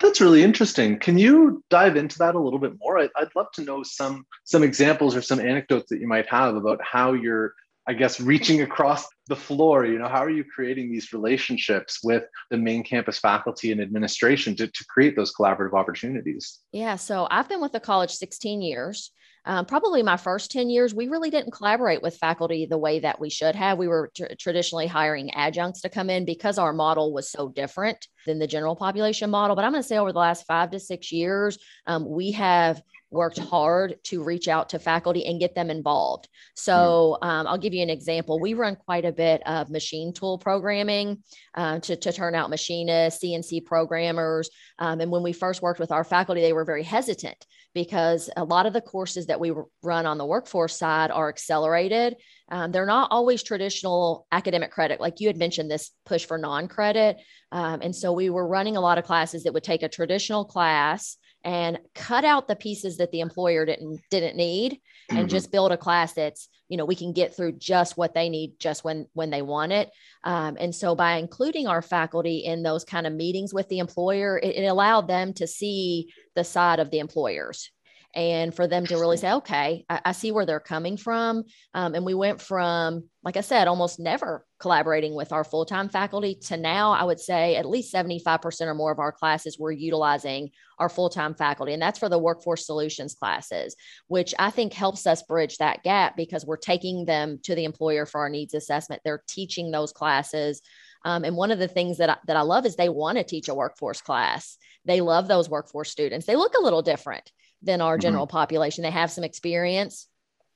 that's 0.00 0.20
really 0.20 0.42
interesting. 0.42 0.98
Can 0.98 1.18
you 1.18 1.62
dive 1.70 1.96
into 1.96 2.18
that 2.18 2.34
a 2.34 2.40
little 2.40 2.58
bit 2.58 2.72
more? 2.78 2.98
I'd, 2.98 3.10
I'd 3.16 3.34
love 3.34 3.46
to 3.54 3.62
know 3.62 3.82
some 3.82 4.26
some 4.44 4.62
examples 4.62 5.16
or 5.16 5.22
some 5.22 5.40
anecdotes 5.40 5.88
that 5.90 6.00
you 6.00 6.08
might 6.08 6.28
have 6.28 6.54
about 6.54 6.80
how 6.82 7.12
you're, 7.12 7.54
I 7.86 7.94
guess, 7.94 8.20
reaching 8.20 8.62
across 8.62 9.06
the 9.28 9.36
floor. 9.36 9.86
You 9.86 9.98
know, 9.98 10.08
how 10.08 10.22
are 10.22 10.30
you 10.30 10.44
creating 10.44 10.90
these 10.90 11.12
relationships 11.12 12.00
with 12.02 12.24
the 12.50 12.58
main 12.58 12.82
campus 12.82 13.18
faculty 13.18 13.72
and 13.72 13.80
administration 13.80 14.54
to, 14.56 14.66
to 14.66 14.84
create 14.88 15.16
those 15.16 15.32
collaborative 15.34 15.74
opportunities? 15.74 16.60
Yeah, 16.72 16.96
so 16.96 17.26
I've 17.30 17.48
been 17.48 17.60
with 17.60 17.72
the 17.72 17.80
college 17.80 18.12
16 18.12 18.62
years 18.62 19.12
um, 19.46 19.64
probably 19.64 20.02
my 20.02 20.16
first 20.16 20.50
10 20.50 20.68
years, 20.68 20.92
we 20.92 21.08
really 21.08 21.30
didn't 21.30 21.52
collaborate 21.52 22.02
with 22.02 22.16
faculty 22.16 22.66
the 22.66 22.76
way 22.76 22.98
that 22.98 23.20
we 23.20 23.30
should 23.30 23.54
have. 23.54 23.78
We 23.78 23.86
were 23.86 24.10
tr- 24.14 24.34
traditionally 24.38 24.88
hiring 24.88 25.30
adjuncts 25.34 25.82
to 25.82 25.88
come 25.88 26.10
in 26.10 26.24
because 26.24 26.58
our 26.58 26.72
model 26.72 27.12
was 27.12 27.30
so 27.30 27.48
different 27.48 28.08
than 28.26 28.40
the 28.40 28.48
general 28.48 28.74
population 28.74 29.30
model. 29.30 29.54
But 29.54 29.64
I'm 29.64 29.70
going 29.70 29.82
to 29.82 29.88
say 29.88 29.98
over 29.98 30.12
the 30.12 30.18
last 30.18 30.46
five 30.46 30.70
to 30.72 30.80
six 30.80 31.12
years, 31.12 31.58
um, 31.86 32.08
we 32.08 32.32
have 32.32 32.82
worked 33.16 33.38
hard 33.38 33.96
to 34.04 34.22
reach 34.22 34.48
out 34.48 34.68
to 34.70 34.78
faculty 34.78 35.26
and 35.26 35.40
get 35.40 35.54
them 35.54 35.70
involved. 35.70 36.28
So 36.54 37.18
um, 37.22 37.46
I'll 37.46 37.58
give 37.58 37.74
you 37.74 37.82
an 37.82 37.90
example. 37.90 38.38
We 38.38 38.54
run 38.54 38.76
quite 38.76 39.04
a 39.04 39.12
bit 39.12 39.42
of 39.46 39.70
machine 39.70 40.12
tool 40.12 40.38
programming 40.38 41.22
uh, 41.54 41.80
to, 41.80 41.96
to 41.96 42.12
turn 42.12 42.34
out 42.34 42.50
machinists, 42.50 43.24
CNC 43.24 43.64
programmers. 43.64 44.50
Um, 44.78 45.00
and 45.00 45.10
when 45.10 45.22
we 45.22 45.32
first 45.32 45.62
worked 45.62 45.80
with 45.80 45.92
our 45.92 46.04
faculty, 46.04 46.40
they 46.40 46.52
were 46.52 46.64
very 46.64 46.82
hesitant 46.82 47.44
because 47.74 48.30
a 48.36 48.44
lot 48.44 48.64
of 48.66 48.72
the 48.72 48.80
courses 48.80 49.26
that 49.26 49.38
we 49.38 49.52
run 49.82 50.06
on 50.06 50.16
the 50.16 50.24
workforce 50.24 50.78
side 50.78 51.10
are 51.10 51.28
accelerated. 51.28 52.16
Um, 52.50 52.72
they're 52.72 52.86
not 52.86 53.08
always 53.10 53.42
traditional 53.42 54.26
academic 54.32 54.70
credit, 54.70 55.00
like 55.00 55.20
you 55.20 55.26
had 55.26 55.36
mentioned 55.36 55.70
this 55.70 55.90
push 56.06 56.24
for 56.24 56.38
non 56.38 56.68
credit. 56.68 57.18
Um, 57.52 57.80
and 57.82 57.94
so 57.94 58.12
we 58.12 58.30
were 58.30 58.46
running 58.46 58.76
a 58.76 58.80
lot 58.80 58.98
of 58.98 59.04
classes 59.04 59.44
that 59.44 59.52
would 59.52 59.64
take 59.64 59.82
a 59.82 59.88
traditional 59.88 60.44
class 60.44 61.16
and 61.46 61.78
cut 61.94 62.24
out 62.24 62.48
the 62.48 62.56
pieces 62.56 62.96
that 62.96 63.12
the 63.12 63.20
employer 63.20 63.64
didn't 63.64 64.00
didn't 64.10 64.36
need 64.36 64.72
mm-hmm. 64.72 65.16
and 65.16 65.30
just 65.30 65.52
build 65.52 65.70
a 65.72 65.76
class 65.76 66.12
that's 66.12 66.48
you 66.68 66.76
know 66.76 66.84
we 66.84 66.96
can 66.96 67.12
get 67.12 67.34
through 67.34 67.52
just 67.52 67.96
what 67.96 68.12
they 68.12 68.28
need 68.28 68.54
just 68.58 68.84
when 68.84 69.06
when 69.14 69.30
they 69.30 69.40
want 69.40 69.72
it 69.72 69.90
um, 70.24 70.56
and 70.58 70.74
so 70.74 70.94
by 70.94 71.16
including 71.16 71.68
our 71.68 71.80
faculty 71.80 72.38
in 72.38 72.62
those 72.62 72.84
kind 72.84 73.06
of 73.06 73.12
meetings 73.12 73.54
with 73.54 73.68
the 73.68 73.78
employer 73.78 74.38
it, 74.42 74.56
it 74.56 74.66
allowed 74.66 75.08
them 75.08 75.32
to 75.32 75.46
see 75.46 76.12
the 76.34 76.44
side 76.44 76.80
of 76.80 76.90
the 76.90 76.98
employers 76.98 77.70
and 78.14 78.54
for 78.54 78.66
them 78.66 78.86
to 78.86 78.96
really 78.96 79.18
say, 79.18 79.30
okay, 79.30 79.84
I, 79.90 80.00
I 80.06 80.12
see 80.12 80.32
where 80.32 80.46
they're 80.46 80.58
coming 80.58 80.96
from. 80.96 81.44
Um, 81.74 81.94
and 81.94 82.02
we 82.02 82.14
went 82.14 82.40
from, 82.40 83.04
like 83.22 83.36
I 83.36 83.42
said, 83.42 83.68
almost 83.68 84.00
never 84.00 84.45
collaborating 84.58 85.14
with 85.14 85.32
our 85.32 85.44
full 85.44 85.64
time 85.64 85.88
faculty 85.88 86.34
to 86.34 86.56
now, 86.56 86.92
I 86.92 87.04
would 87.04 87.20
say 87.20 87.56
at 87.56 87.68
least 87.68 87.92
75% 87.92 88.62
or 88.62 88.74
more 88.74 88.92
of 88.92 88.98
our 88.98 89.12
classes 89.12 89.58
we're 89.58 89.72
utilizing 89.72 90.50
our 90.78 90.88
full 90.88 91.10
time 91.10 91.34
faculty. 91.34 91.72
And 91.72 91.82
that's 91.82 91.98
for 91.98 92.08
the 92.08 92.18
workforce 92.18 92.66
solutions 92.66 93.14
classes, 93.14 93.76
which 94.08 94.34
I 94.38 94.50
think 94.50 94.72
helps 94.72 95.06
us 95.06 95.22
bridge 95.22 95.58
that 95.58 95.82
gap 95.82 96.16
because 96.16 96.46
we're 96.46 96.56
taking 96.56 97.04
them 97.04 97.38
to 97.44 97.54
the 97.54 97.64
employer 97.64 98.06
for 98.06 98.20
our 98.20 98.30
needs 98.30 98.54
assessment. 98.54 99.02
They're 99.04 99.22
teaching 99.28 99.70
those 99.70 99.92
classes. 99.92 100.62
Um, 101.04 101.24
and 101.24 101.36
one 101.36 101.50
of 101.50 101.58
the 101.58 101.68
things 101.68 101.98
that 101.98 102.10
I, 102.10 102.16
that 102.26 102.36
I 102.36 102.42
love 102.42 102.66
is 102.66 102.76
they 102.76 102.88
want 102.88 103.18
to 103.18 103.24
teach 103.24 103.48
a 103.48 103.54
workforce 103.54 104.00
class. 104.00 104.56
They 104.84 105.00
love 105.00 105.28
those 105.28 105.50
workforce 105.50 105.90
students. 105.90 106.26
They 106.26 106.36
look 106.36 106.54
a 106.56 106.62
little 106.62 106.82
different 106.82 107.30
than 107.62 107.80
our 107.80 107.94
mm-hmm. 107.94 108.02
general 108.02 108.26
mm-hmm. 108.26 108.36
population. 108.36 108.82
They 108.82 108.90
have 108.90 109.10
some 109.10 109.24
experience. 109.24 110.08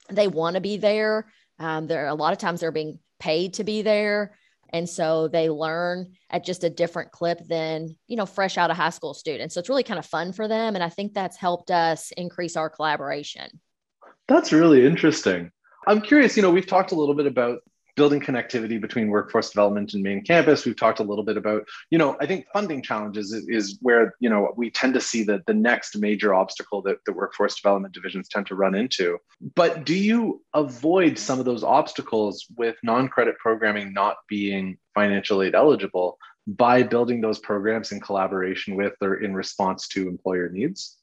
They 0.08 0.28
want 0.28 0.54
to 0.54 0.60
be 0.60 0.78
there. 0.78 1.30
Um, 1.58 1.86
there 1.86 2.06
a 2.06 2.14
lot 2.14 2.32
of 2.32 2.38
times 2.38 2.60
they're 2.60 2.72
being 2.72 2.98
paid 3.20 3.54
to 3.54 3.64
be 3.64 3.82
there. 3.82 4.36
And 4.72 4.88
so 4.88 5.28
they 5.28 5.50
learn 5.50 6.12
at 6.30 6.44
just 6.44 6.64
a 6.64 6.70
different 6.70 7.10
clip 7.10 7.46
than, 7.46 7.96
you 8.06 8.16
know, 8.16 8.26
fresh 8.26 8.56
out 8.56 8.70
of 8.70 8.76
high 8.76 8.90
school 8.90 9.14
students. 9.14 9.54
So 9.54 9.60
it's 9.60 9.68
really 9.68 9.82
kind 9.82 9.98
of 9.98 10.06
fun 10.06 10.32
for 10.32 10.48
them. 10.48 10.74
And 10.74 10.84
I 10.84 10.88
think 10.88 11.12
that's 11.12 11.36
helped 11.36 11.70
us 11.70 12.12
increase 12.16 12.56
our 12.56 12.70
collaboration. 12.70 13.60
That's 14.28 14.52
really 14.52 14.86
interesting. 14.86 15.50
I'm 15.86 16.00
curious, 16.00 16.36
you 16.36 16.42
know, 16.42 16.50
we've 16.50 16.66
talked 16.66 16.92
a 16.92 16.94
little 16.94 17.14
bit 17.14 17.26
about 17.26 17.58
building 17.96 18.20
connectivity 18.20 18.80
between 18.80 19.08
workforce 19.08 19.50
development 19.50 19.94
and 19.94 20.02
main 20.02 20.22
campus. 20.22 20.64
We've 20.64 20.76
talked 20.76 21.00
a 21.00 21.04
little 21.04 21.24
bit 21.24 21.36
about, 21.36 21.66
you 21.90 21.98
know, 21.98 22.16
I 22.20 22.26
think 22.26 22.46
funding 22.52 22.82
challenges 22.82 23.32
is, 23.32 23.46
is 23.48 23.78
where, 23.80 24.14
you 24.20 24.30
know, 24.30 24.52
we 24.56 24.70
tend 24.70 24.94
to 24.94 25.00
see 25.00 25.22
the, 25.22 25.42
the 25.46 25.54
next 25.54 25.96
major 25.98 26.34
obstacle 26.34 26.82
that 26.82 26.98
the 27.06 27.12
workforce 27.12 27.56
development 27.56 27.94
divisions 27.94 28.28
tend 28.28 28.46
to 28.46 28.54
run 28.54 28.74
into. 28.74 29.18
But 29.54 29.84
do 29.84 29.94
you 29.94 30.42
avoid 30.54 31.18
some 31.18 31.38
of 31.38 31.44
those 31.44 31.64
obstacles 31.64 32.46
with 32.56 32.76
non-credit 32.82 33.38
programming 33.38 33.92
not 33.92 34.16
being 34.28 34.78
financial 34.94 35.42
aid 35.42 35.54
eligible 35.54 36.18
by 36.46 36.82
building 36.82 37.20
those 37.20 37.38
programs 37.38 37.92
in 37.92 38.00
collaboration 38.00 38.76
with 38.76 38.94
or 39.00 39.22
in 39.22 39.34
response 39.34 39.88
to 39.88 40.08
employer 40.08 40.48
needs? 40.48 40.96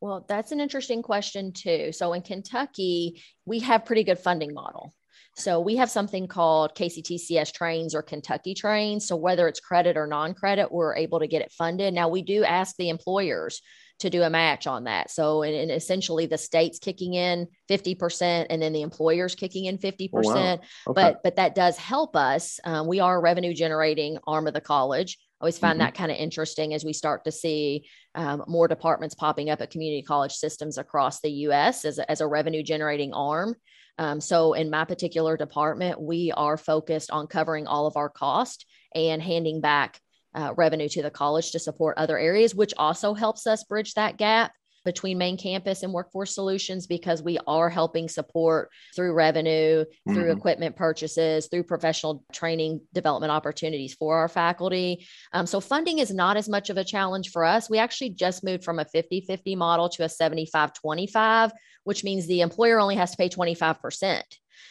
Well, 0.00 0.24
that's 0.28 0.50
an 0.50 0.60
interesting 0.60 1.02
question 1.02 1.52
too. 1.52 1.92
So 1.92 2.12
in 2.12 2.22
Kentucky, 2.22 3.22
we 3.44 3.60
have 3.60 3.84
pretty 3.84 4.02
good 4.02 4.18
funding 4.18 4.52
model. 4.52 4.92
So 5.34 5.60
we 5.60 5.76
have 5.76 5.90
something 5.90 6.26
called 6.26 6.74
KCTCS 6.74 7.52
trains 7.52 7.94
or 7.94 8.02
Kentucky 8.02 8.54
trains. 8.54 9.06
So 9.06 9.16
whether 9.16 9.48
it's 9.48 9.60
credit 9.60 9.96
or 9.96 10.06
non 10.06 10.34
credit, 10.34 10.70
we're 10.70 10.96
able 10.96 11.20
to 11.20 11.26
get 11.26 11.42
it 11.42 11.52
funded. 11.52 11.94
Now 11.94 12.08
we 12.08 12.22
do 12.22 12.44
ask 12.44 12.76
the 12.76 12.90
employers 12.90 13.62
to 14.00 14.10
do 14.10 14.22
a 14.22 14.30
match 14.30 14.66
on 14.66 14.84
that. 14.84 15.10
So, 15.10 15.42
and, 15.42 15.54
and 15.54 15.70
essentially 15.70 16.26
the 16.26 16.36
state's 16.36 16.78
kicking 16.78 17.14
in 17.14 17.46
50% 17.70 18.46
and 18.50 18.60
then 18.60 18.72
the 18.72 18.82
employer's 18.82 19.34
kicking 19.34 19.66
in 19.66 19.78
50%. 19.78 20.10
Oh, 20.12 20.20
wow. 20.22 20.52
okay. 20.52 20.60
But, 20.86 21.22
but 21.22 21.36
that 21.36 21.54
does 21.54 21.76
help 21.78 22.16
us. 22.16 22.58
Um, 22.64 22.86
we 22.86 23.00
are 23.00 23.16
a 23.16 23.20
revenue 23.20 23.54
generating 23.54 24.18
arm 24.26 24.48
of 24.48 24.54
the 24.54 24.60
college. 24.60 25.18
I 25.40 25.44
always 25.44 25.58
find 25.58 25.78
mm-hmm. 25.78 25.86
that 25.86 25.94
kind 25.94 26.10
of 26.10 26.18
interesting 26.18 26.74
as 26.74 26.84
we 26.84 26.92
start 26.92 27.24
to 27.24 27.32
see 27.32 27.86
um, 28.14 28.44
more 28.46 28.68
departments 28.68 29.14
popping 29.14 29.50
up 29.50 29.60
at 29.60 29.70
community 29.70 30.02
college 30.02 30.32
systems 30.32 30.78
across 30.78 31.20
the 31.20 31.30
US 31.30 31.84
as 31.84 31.98
a, 31.98 32.10
as 32.10 32.20
a 32.20 32.26
revenue 32.26 32.62
generating 32.62 33.12
arm. 33.12 33.54
Um, 33.98 34.20
so 34.20 34.54
in 34.54 34.70
my 34.70 34.84
particular 34.84 35.36
department, 35.36 36.00
we 36.00 36.32
are 36.32 36.56
focused 36.56 37.10
on 37.10 37.26
covering 37.26 37.66
all 37.66 37.86
of 37.86 37.96
our 37.96 38.08
cost 38.08 38.66
and 38.94 39.22
handing 39.22 39.60
back 39.60 40.00
uh, 40.34 40.54
revenue 40.56 40.88
to 40.88 41.02
the 41.02 41.10
college 41.10 41.52
to 41.52 41.58
support 41.58 41.98
other 41.98 42.18
areas, 42.18 42.54
which 42.54 42.72
also 42.76 43.14
helps 43.14 43.46
us 43.46 43.64
bridge 43.64 43.94
that 43.94 44.16
gap. 44.16 44.52
Between 44.84 45.18
main 45.18 45.36
campus 45.36 45.82
and 45.82 45.92
workforce 45.92 46.34
solutions 46.34 46.86
because 46.86 47.22
we 47.22 47.38
are 47.46 47.68
helping 47.68 48.08
support 48.08 48.70
through 48.94 49.12
revenue, 49.12 49.84
through 50.08 50.24
mm-hmm. 50.24 50.38
equipment 50.38 50.76
purchases, 50.76 51.48
through 51.48 51.64
professional 51.64 52.24
training 52.32 52.80
development 52.92 53.30
opportunities 53.30 53.94
for 53.94 54.18
our 54.18 54.28
faculty. 54.28 55.06
Um, 55.32 55.46
so 55.46 55.60
funding 55.60 55.98
is 55.98 56.12
not 56.12 56.36
as 56.36 56.48
much 56.48 56.70
of 56.70 56.76
a 56.76 56.84
challenge 56.84 57.30
for 57.30 57.44
us. 57.44 57.70
We 57.70 57.78
actually 57.78 58.10
just 58.10 58.44
moved 58.44 58.64
from 58.64 58.78
a 58.78 58.84
50 58.84 59.22
50 59.22 59.56
model 59.56 59.88
to 59.90 60.04
a 60.04 60.08
75 60.08 60.72
25, 60.74 61.52
which 61.84 62.04
means 62.04 62.26
the 62.26 62.40
employer 62.40 62.78
only 62.78 62.96
has 62.96 63.12
to 63.12 63.16
pay 63.16 63.28
25%. 63.28 64.22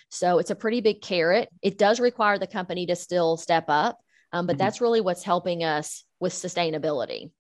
So 0.10 0.40
it's 0.40 0.52
a 0.52 0.56
pretty 0.56 0.82
big 0.82 1.02
carrot. 1.02 1.50
It 1.62 1.78
does 1.78 2.00
require 2.00 2.38
the 2.38 2.48
company 2.48 2.86
to 2.88 2.96
still 2.96 3.38
step 3.38 3.66
up, 3.68 4.00
um, 4.34 4.46
but 4.46 4.54
mm-hmm. 4.54 4.60
that's 4.60 4.82
really 4.82 5.02
what's 5.02 5.24
helping 5.24 5.64
us 5.64 6.04
with 6.20 6.34
sustainability. 6.34 7.32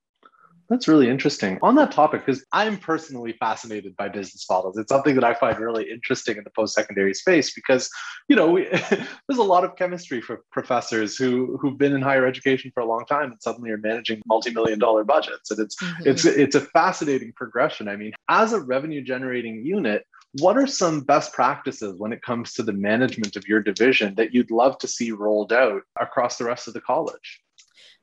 That's 0.72 0.88
really 0.88 1.10
interesting. 1.10 1.60
On 1.62 1.76
that 1.76 1.92
topic, 1.92 2.26
because 2.26 2.46
I'm 2.54 2.78
personally 2.78 3.34
fascinated 3.34 3.94
by 3.98 4.08
business 4.08 4.46
models. 4.50 4.78
It's 4.78 4.88
something 4.88 5.16
that 5.16 5.24
I 5.26 5.34
find 5.34 5.60
really 5.60 5.92
interesting 5.92 6.38
in 6.38 6.46
the 6.46 6.50
post-secondary 6.50 7.14
space 7.14 7.54
because, 7.54 7.90
you 8.30 8.38
know, 8.38 8.50
we, 8.52 8.70
there's 8.90 9.38
a 9.38 9.44
lot 9.44 9.66
of 9.66 9.76
chemistry 9.76 10.22
for 10.22 10.46
professors 10.54 11.18
who 11.18 11.58
who've 11.58 11.78
been 11.78 11.94
in 11.94 12.02
higher 12.02 12.26
education 12.26 12.72
for 12.74 12.80
a 12.80 12.86
long 12.86 13.06
time 13.06 13.32
and 13.32 13.42
suddenly 13.42 13.70
are 13.70 13.78
managing 13.80 14.22
multi-million 14.26 14.80
dollar 14.80 15.04
budgets. 15.04 15.52
And 15.52 15.60
it's 15.60 15.76
mm-hmm. 15.76 16.08
it's 16.08 16.24
it's 16.24 16.56
a 16.56 16.62
fascinating 16.62 17.34
progression. 17.36 17.90
I 17.90 17.98
mean, 17.98 18.14
as 18.30 18.54
a 18.54 18.62
revenue 18.62 19.02
generating 19.02 19.66
unit, 19.66 20.06
what 20.40 20.56
are 20.56 20.68
some 20.68 21.02
best 21.02 21.34
practices 21.34 21.96
when 21.98 22.14
it 22.14 22.22
comes 22.22 22.54
to 22.54 22.64
the 22.64 22.72
management 22.72 23.36
of 23.36 23.46
your 23.46 23.62
division 23.62 24.16
that 24.16 24.34
you'd 24.34 24.52
love 24.52 24.78
to 24.78 24.88
see 24.88 25.12
rolled 25.12 25.52
out 25.52 25.82
across 26.00 26.38
the 26.38 26.46
rest 26.46 26.70
of 26.70 26.74
the 26.74 26.80
college? 26.80 27.42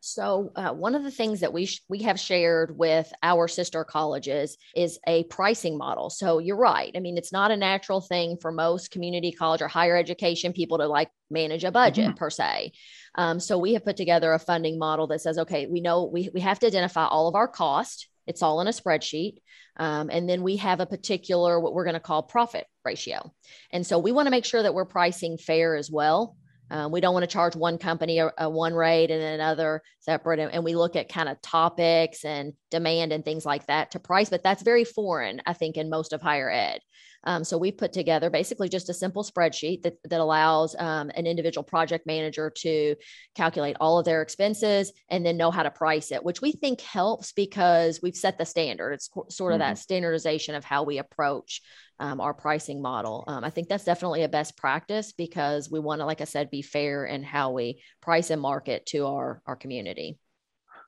So, 0.00 0.52
uh, 0.54 0.72
one 0.72 0.94
of 0.94 1.02
the 1.02 1.10
things 1.10 1.40
that 1.40 1.52
we 1.52 1.66
sh- 1.66 1.82
we 1.88 2.02
have 2.02 2.20
shared 2.20 2.76
with 2.76 3.12
our 3.22 3.48
sister 3.48 3.84
colleges 3.84 4.56
is 4.76 4.98
a 5.06 5.24
pricing 5.24 5.76
model. 5.76 6.08
So, 6.08 6.38
you're 6.38 6.56
right. 6.56 6.92
I 6.94 7.00
mean, 7.00 7.18
it's 7.18 7.32
not 7.32 7.50
a 7.50 7.56
natural 7.56 8.00
thing 8.00 8.36
for 8.40 8.52
most 8.52 8.90
community 8.90 9.32
college 9.32 9.60
or 9.60 9.68
higher 9.68 9.96
education 9.96 10.52
people 10.52 10.78
to 10.78 10.86
like 10.86 11.10
manage 11.30 11.64
a 11.64 11.72
budget 11.72 12.06
mm-hmm. 12.10 12.16
per 12.16 12.30
se. 12.30 12.72
Um, 13.16 13.40
so, 13.40 13.58
we 13.58 13.74
have 13.74 13.84
put 13.84 13.96
together 13.96 14.32
a 14.32 14.38
funding 14.38 14.78
model 14.78 15.08
that 15.08 15.20
says, 15.20 15.38
okay, 15.38 15.66
we 15.66 15.80
know 15.80 16.04
we 16.04 16.30
we 16.32 16.40
have 16.40 16.58
to 16.60 16.66
identify 16.66 17.06
all 17.06 17.28
of 17.28 17.34
our 17.34 17.48
cost. 17.48 18.08
It's 18.26 18.42
all 18.42 18.60
in 18.60 18.68
a 18.68 18.72
spreadsheet. 18.72 19.38
Um, 19.78 20.10
and 20.12 20.28
then 20.28 20.42
we 20.42 20.56
have 20.56 20.80
a 20.80 20.86
particular, 20.86 21.58
what 21.60 21.72
we're 21.72 21.84
going 21.84 21.94
to 21.94 22.00
call 22.00 22.22
profit 22.22 22.66
ratio. 22.84 23.32
And 23.72 23.86
so 23.86 23.98
we 23.98 24.12
want 24.12 24.26
to 24.26 24.30
make 24.30 24.44
sure 24.44 24.62
that 24.62 24.74
we're 24.74 24.84
pricing 24.84 25.38
fair 25.38 25.76
as 25.76 25.90
well. 25.90 26.36
Um, 26.70 26.92
we 26.92 27.00
don't 27.00 27.14
want 27.14 27.24
to 27.24 27.32
charge 27.32 27.56
one 27.56 27.78
company 27.78 28.18
a, 28.18 28.32
a, 28.38 28.48
one 28.48 28.74
rate 28.74 29.10
and 29.10 29.22
another 29.22 29.82
separate. 30.00 30.38
And, 30.38 30.52
and 30.52 30.64
we 30.64 30.74
look 30.74 30.96
at 30.96 31.08
kind 31.08 31.28
of 31.28 31.40
topics 31.40 32.24
and 32.24 32.52
demand 32.70 33.12
and 33.12 33.24
things 33.24 33.46
like 33.46 33.66
that 33.66 33.92
to 33.92 34.00
price, 34.00 34.28
but 34.28 34.42
that's 34.42 34.62
very 34.62 34.84
foreign, 34.84 35.40
I 35.46 35.54
think, 35.54 35.76
in 35.76 35.88
most 35.88 36.12
of 36.12 36.20
higher 36.20 36.50
ed. 36.50 36.80
Um, 37.24 37.44
so 37.44 37.58
we 37.58 37.72
put 37.72 37.92
together 37.92 38.30
basically 38.30 38.68
just 38.68 38.88
a 38.88 38.94
simple 38.94 39.24
spreadsheet 39.24 39.82
that, 39.82 39.94
that 40.04 40.20
allows 40.20 40.74
um, 40.78 41.10
an 41.14 41.26
individual 41.26 41.64
project 41.64 42.06
manager 42.06 42.50
to 42.58 42.94
calculate 43.34 43.76
all 43.80 43.98
of 43.98 44.04
their 44.04 44.22
expenses 44.22 44.92
and 45.08 45.24
then 45.24 45.36
know 45.36 45.50
how 45.50 45.62
to 45.62 45.70
price 45.70 46.12
it, 46.12 46.24
which 46.24 46.40
we 46.40 46.52
think 46.52 46.80
helps 46.80 47.32
because 47.32 48.00
we've 48.02 48.16
set 48.16 48.38
the 48.38 48.44
standard. 48.44 48.92
It's 48.92 49.10
sort 49.30 49.52
of 49.52 49.60
mm-hmm. 49.60 49.70
that 49.70 49.78
standardization 49.78 50.54
of 50.54 50.64
how 50.64 50.84
we 50.84 50.98
approach 50.98 51.62
um, 52.00 52.20
our 52.20 52.34
pricing 52.34 52.80
model. 52.80 53.24
Um, 53.26 53.44
I 53.44 53.50
think 53.50 53.68
that's 53.68 53.84
definitely 53.84 54.22
a 54.22 54.28
best 54.28 54.56
practice 54.56 55.12
because 55.12 55.70
we 55.70 55.80
want 55.80 56.00
to, 56.00 56.06
like 56.06 56.20
I 56.20 56.24
said, 56.24 56.50
be 56.50 56.62
fair 56.62 57.04
in 57.04 57.22
how 57.22 57.50
we 57.52 57.82
price 58.00 58.30
and 58.30 58.40
market 58.40 58.86
to 58.86 59.06
our, 59.06 59.42
our 59.46 59.56
community. 59.56 60.18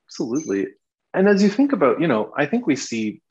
Absolutely. 0.07 0.69
And 1.13 1.29
as 1.29 1.43
you 1.43 1.49
think 1.49 1.73
about, 1.73 2.01
you 2.01 2.07
know, 2.07 2.33
I 2.37 2.47
think 2.47 2.67
we 2.67 2.77
see 2.77 3.23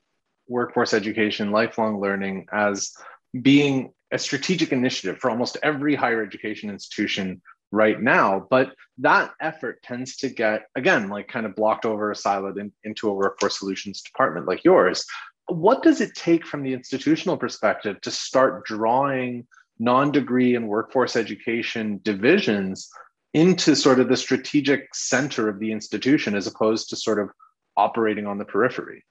workforce 0.50 0.92
education, 0.92 1.50
lifelong 1.50 2.00
learning 2.00 2.46
as 2.52 2.92
being 3.40 3.92
a 4.12 4.18
strategic 4.18 4.72
initiative 4.72 5.18
for 5.18 5.30
almost 5.30 5.56
every 5.62 5.94
higher 5.94 6.22
education 6.22 6.68
institution 6.68 7.40
right 7.72 8.02
now. 8.02 8.46
But 8.50 8.74
that 8.98 9.30
effort 9.40 9.82
tends 9.82 10.16
to 10.18 10.28
get, 10.28 10.62
again, 10.74 11.08
like 11.08 11.28
kind 11.28 11.46
of 11.46 11.54
blocked 11.54 11.86
over, 11.86 12.10
a 12.10 12.14
siloed 12.14 12.60
in, 12.60 12.72
into 12.84 13.08
a 13.08 13.14
workforce 13.14 13.58
solutions 13.58 14.02
department 14.02 14.46
like 14.46 14.64
yours 14.64 15.06
what 15.50 15.82
does 15.82 16.00
it 16.00 16.14
take 16.14 16.46
from 16.46 16.62
the 16.62 16.72
institutional 16.72 17.36
perspective 17.36 18.00
to 18.02 18.10
start 18.10 18.64
drawing 18.64 19.46
non-degree 19.78 20.54
and 20.54 20.68
workforce 20.68 21.16
education 21.16 22.00
divisions 22.04 22.88
into 23.34 23.74
sort 23.74 24.00
of 24.00 24.08
the 24.08 24.16
strategic 24.16 24.94
center 24.94 25.48
of 25.48 25.58
the 25.58 25.72
institution 25.72 26.34
as 26.34 26.46
opposed 26.46 26.88
to 26.88 26.96
sort 26.96 27.18
of 27.18 27.30
operating 27.76 28.26
on 28.26 28.38
the 28.38 28.44
periphery 28.44 29.04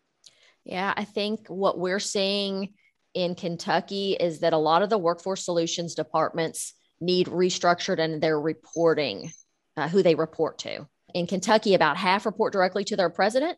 yeah 0.63 0.93
i 0.95 1.03
think 1.03 1.47
what 1.47 1.77
we're 1.77 1.99
seeing 1.99 2.73
in 3.13 3.35
kentucky 3.35 4.13
is 4.19 4.39
that 4.39 4.53
a 4.53 4.57
lot 4.57 4.81
of 4.81 4.89
the 4.89 4.97
workforce 4.97 5.43
solutions 5.43 5.95
departments 5.95 6.73
need 7.01 7.27
restructured 7.27 7.99
and 7.99 8.21
their 8.21 8.39
reporting 8.39 9.31
uh, 9.77 9.87
who 9.87 10.03
they 10.03 10.15
report 10.15 10.59
to 10.59 10.87
in 11.13 11.27
kentucky 11.27 11.73
about 11.73 11.97
half 11.97 12.25
report 12.25 12.53
directly 12.53 12.83
to 12.83 12.95
their 12.95 13.09
president 13.09 13.57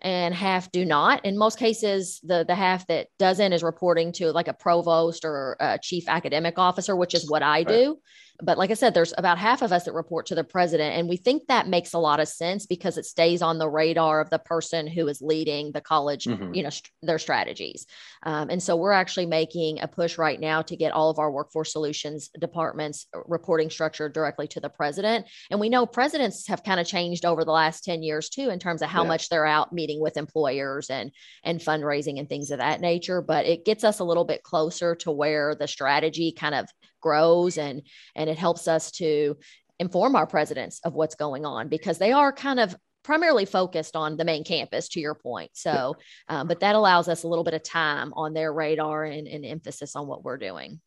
and 0.00 0.34
half 0.34 0.70
do 0.70 0.84
not. 0.84 1.24
In 1.24 1.36
most 1.36 1.58
cases, 1.58 2.20
the 2.22 2.44
the 2.46 2.54
half 2.54 2.86
that 2.86 3.08
doesn't 3.18 3.52
is 3.52 3.62
reporting 3.62 4.12
to 4.12 4.32
like 4.32 4.48
a 4.48 4.52
provost 4.52 5.24
or 5.24 5.56
a 5.58 5.78
chief 5.82 6.04
academic 6.08 6.58
officer, 6.58 6.94
which 6.94 7.14
is 7.14 7.28
what 7.28 7.42
I 7.42 7.64
do. 7.64 7.98
But 8.40 8.56
like 8.56 8.70
I 8.70 8.74
said, 8.74 8.94
there's 8.94 9.12
about 9.18 9.38
half 9.38 9.62
of 9.62 9.72
us 9.72 9.84
that 9.84 9.94
report 9.94 10.26
to 10.26 10.36
the 10.36 10.44
president. 10.44 10.94
And 10.94 11.08
we 11.08 11.16
think 11.16 11.48
that 11.48 11.66
makes 11.66 11.92
a 11.92 11.98
lot 11.98 12.20
of 12.20 12.28
sense 12.28 12.66
because 12.66 12.96
it 12.96 13.04
stays 13.04 13.42
on 13.42 13.58
the 13.58 13.68
radar 13.68 14.20
of 14.20 14.30
the 14.30 14.38
person 14.38 14.86
who 14.86 15.08
is 15.08 15.20
leading 15.20 15.72
the 15.72 15.80
college, 15.80 16.24
mm-hmm. 16.24 16.54
you 16.54 16.62
know, 16.62 16.70
st- 16.70 16.90
their 17.02 17.18
strategies. 17.18 17.86
Um, 18.22 18.48
and 18.50 18.62
so 18.62 18.76
we're 18.76 18.92
actually 18.92 19.26
making 19.26 19.80
a 19.80 19.88
push 19.88 20.18
right 20.18 20.38
now 20.38 20.62
to 20.62 20.76
get 20.76 20.92
all 20.92 21.10
of 21.10 21.18
our 21.18 21.30
workforce 21.30 21.72
solutions 21.72 22.30
departments 22.38 23.06
reporting 23.26 23.70
structure 23.70 24.08
directly 24.08 24.46
to 24.48 24.60
the 24.60 24.68
president. 24.68 25.26
And 25.50 25.58
we 25.58 25.68
know 25.68 25.84
presidents 25.84 26.46
have 26.46 26.62
kind 26.62 26.78
of 26.78 26.86
changed 26.86 27.24
over 27.24 27.44
the 27.44 27.50
last 27.50 27.82
10 27.84 28.04
years 28.04 28.28
too, 28.28 28.50
in 28.50 28.60
terms 28.60 28.82
of 28.82 28.88
how 28.88 29.02
yeah. 29.02 29.08
much 29.08 29.28
they're 29.28 29.46
out 29.46 29.72
meeting 29.72 30.00
with 30.00 30.16
employers 30.16 30.90
and, 30.90 31.10
and 31.42 31.58
fundraising 31.58 32.20
and 32.20 32.28
things 32.28 32.52
of 32.52 32.58
that 32.58 32.80
nature. 32.80 33.20
But 33.20 33.46
it 33.46 33.64
gets 33.64 33.82
us 33.82 33.98
a 33.98 34.04
little 34.04 34.24
bit 34.24 34.44
closer 34.44 34.94
to 34.96 35.10
where 35.10 35.56
the 35.56 35.66
strategy 35.66 36.30
kind 36.30 36.54
of 36.54 36.68
grows 37.00 37.58
and 37.58 37.82
and 38.14 38.28
it 38.28 38.38
helps 38.38 38.68
us 38.68 38.90
to 38.92 39.36
inform 39.78 40.16
our 40.16 40.26
presidents 40.26 40.80
of 40.84 40.94
what's 40.94 41.14
going 41.14 41.44
on 41.44 41.68
because 41.68 41.98
they 41.98 42.12
are 42.12 42.32
kind 42.32 42.58
of 42.60 42.76
primarily 43.04 43.44
focused 43.44 43.96
on 43.96 44.16
the 44.16 44.24
main 44.24 44.44
campus 44.44 44.88
to 44.88 45.00
your 45.00 45.14
point. 45.14 45.50
So 45.54 45.96
um, 46.28 46.48
but 46.48 46.60
that 46.60 46.74
allows 46.74 47.08
us 47.08 47.22
a 47.22 47.28
little 47.28 47.44
bit 47.44 47.54
of 47.54 47.62
time 47.62 48.12
on 48.14 48.34
their 48.34 48.52
radar 48.52 49.04
and, 49.04 49.26
and 49.26 49.44
emphasis 49.44 49.96
on 49.96 50.06
what 50.06 50.24
we're 50.24 50.36
doing. 50.38 50.80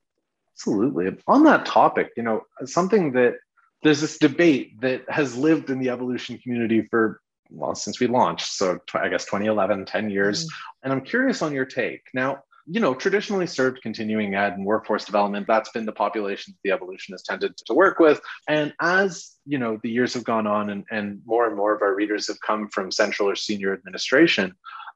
Absolutely. 0.55 1.17
On 1.27 1.43
that 1.45 1.65
topic 1.65 2.09
you 2.15 2.23
know 2.23 2.41
something 2.65 3.13
that 3.13 3.35
there's 3.83 4.01
this 4.01 4.17
debate 4.17 4.79
that 4.81 5.03
has 5.09 5.35
lived 5.35 5.69
in 5.71 5.79
the 5.79 5.87
EvoLLLution 5.87 6.41
community 6.41 6.87
for 6.89 7.21
well 7.49 7.75
since 7.75 7.99
we 7.99 8.07
launched 8.07 8.47
so 8.53 8.79
i 8.93 9.09
guess 9.09 9.25
2011 9.25 9.85
10 9.85 10.09
years. 10.09 10.45
Mm-hmm. 10.45 10.83
and 10.83 10.93
i'm 10.93 11.01
curious 11.01 11.41
on 11.41 11.53
your 11.53 11.65
take. 11.65 12.01
Now 12.13 12.43
you 12.65 12.79
know, 12.79 12.93
traditionally 12.93 13.47
served 13.47 13.81
continuing 13.81 14.35
ed 14.35 14.53
and 14.53 14.65
workforce 14.65 15.05
development. 15.05 15.47
That's 15.47 15.71
been 15.71 15.85
the 15.85 15.91
population 15.91 16.55
the 16.63 16.71
EvoLLLution 16.71 17.11
has 17.11 17.23
tended 17.23 17.55
to 17.57 17.73
work 17.73 17.99
with. 17.99 18.21
And 18.47 18.73
as, 18.81 19.35
you 19.45 19.57
know, 19.57 19.79
the 19.83 19.89
years 19.89 20.13
have 20.13 20.23
gone 20.23 20.47
on 20.47 20.69
and, 20.69 20.85
and 20.91 21.21
more 21.25 21.47
and 21.47 21.55
more 21.55 21.75
of 21.75 21.81
our 21.81 21.95
readers 21.95 22.27
have 22.27 22.39
come 22.45 22.69
from 22.69 22.91
central 22.91 23.29
or 23.29 23.35
senior 23.35 23.73
administration, 23.73 24.53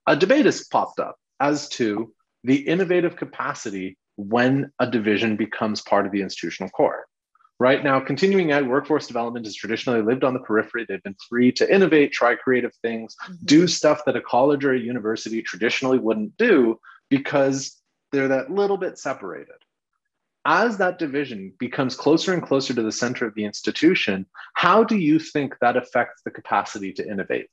a 0.08 0.16
debate 0.16 0.46
has 0.46 0.66
popped 0.68 1.00
up 1.00 1.18
as 1.40 1.68
to 1.70 2.14
the 2.44 2.56
innovative 2.56 3.16
capacity 3.16 3.98
when 4.18 4.72
a 4.80 4.90
division 4.90 5.36
becomes 5.36 5.82
part 5.82 6.06
of 6.06 6.12
the 6.12 6.22
institutional 6.22 6.70
core. 6.70 7.06
Right 7.58 7.84
now, 7.84 8.02
continuing 8.02 8.52
ed 8.52 8.68
workforce 8.68 9.08
development 9.08 9.46
has 9.46 9.56
traditionally 9.56 10.02
lived 10.02 10.26
on 10.26 10.34
the 10.34 10.42
periphery. 10.42 10.86
They've 10.88 11.02
been 11.04 11.16
free 11.30 11.54
to 11.54 11.74
innovate, 11.74 12.12
try 12.12 12.36
creative 12.36 12.74
things, 12.82 13.16
mm-hmm. 13.24 13.46
do 13.46 13.68
stuff 13.68 14.04
that 14.06 14.18
a 14.18 14.22
college 14.22 14.66
or 14.66 14.74
a 14.74 14.80
university 14.80 15.42
traditionally 15.42 15.98
wouldn't 15.98 16.36
do 16.38 16.78
because 17.10 17.82
they're 18.12 18.30
that 18.30 18.52
little 18.52 18.78
bit 18.78 18.98
separated. 18.98 19.56
As 20.46 20.78
that 20.78 21.00
division 21.00 21.54
becomes 21.58 21.96
closer 21.96 22.34
and 22.34 22.44
closer 22.44 22.74
to 22.74 22.84
the 22.84 22.92
center 22.92 23.26
of 23.26 23.34
the 23.34 23.46
institution, 23.46 24.28
how 24.54 24.84
do 24.84 24.96
you 24.96 25.18
think 25.18 25.56
that 25.60 25.76
affects 25.76 26.22
the 26.24 26.32
capacity 26.32 26.94
to 26.94 27.10
innovate? 27.10 27.48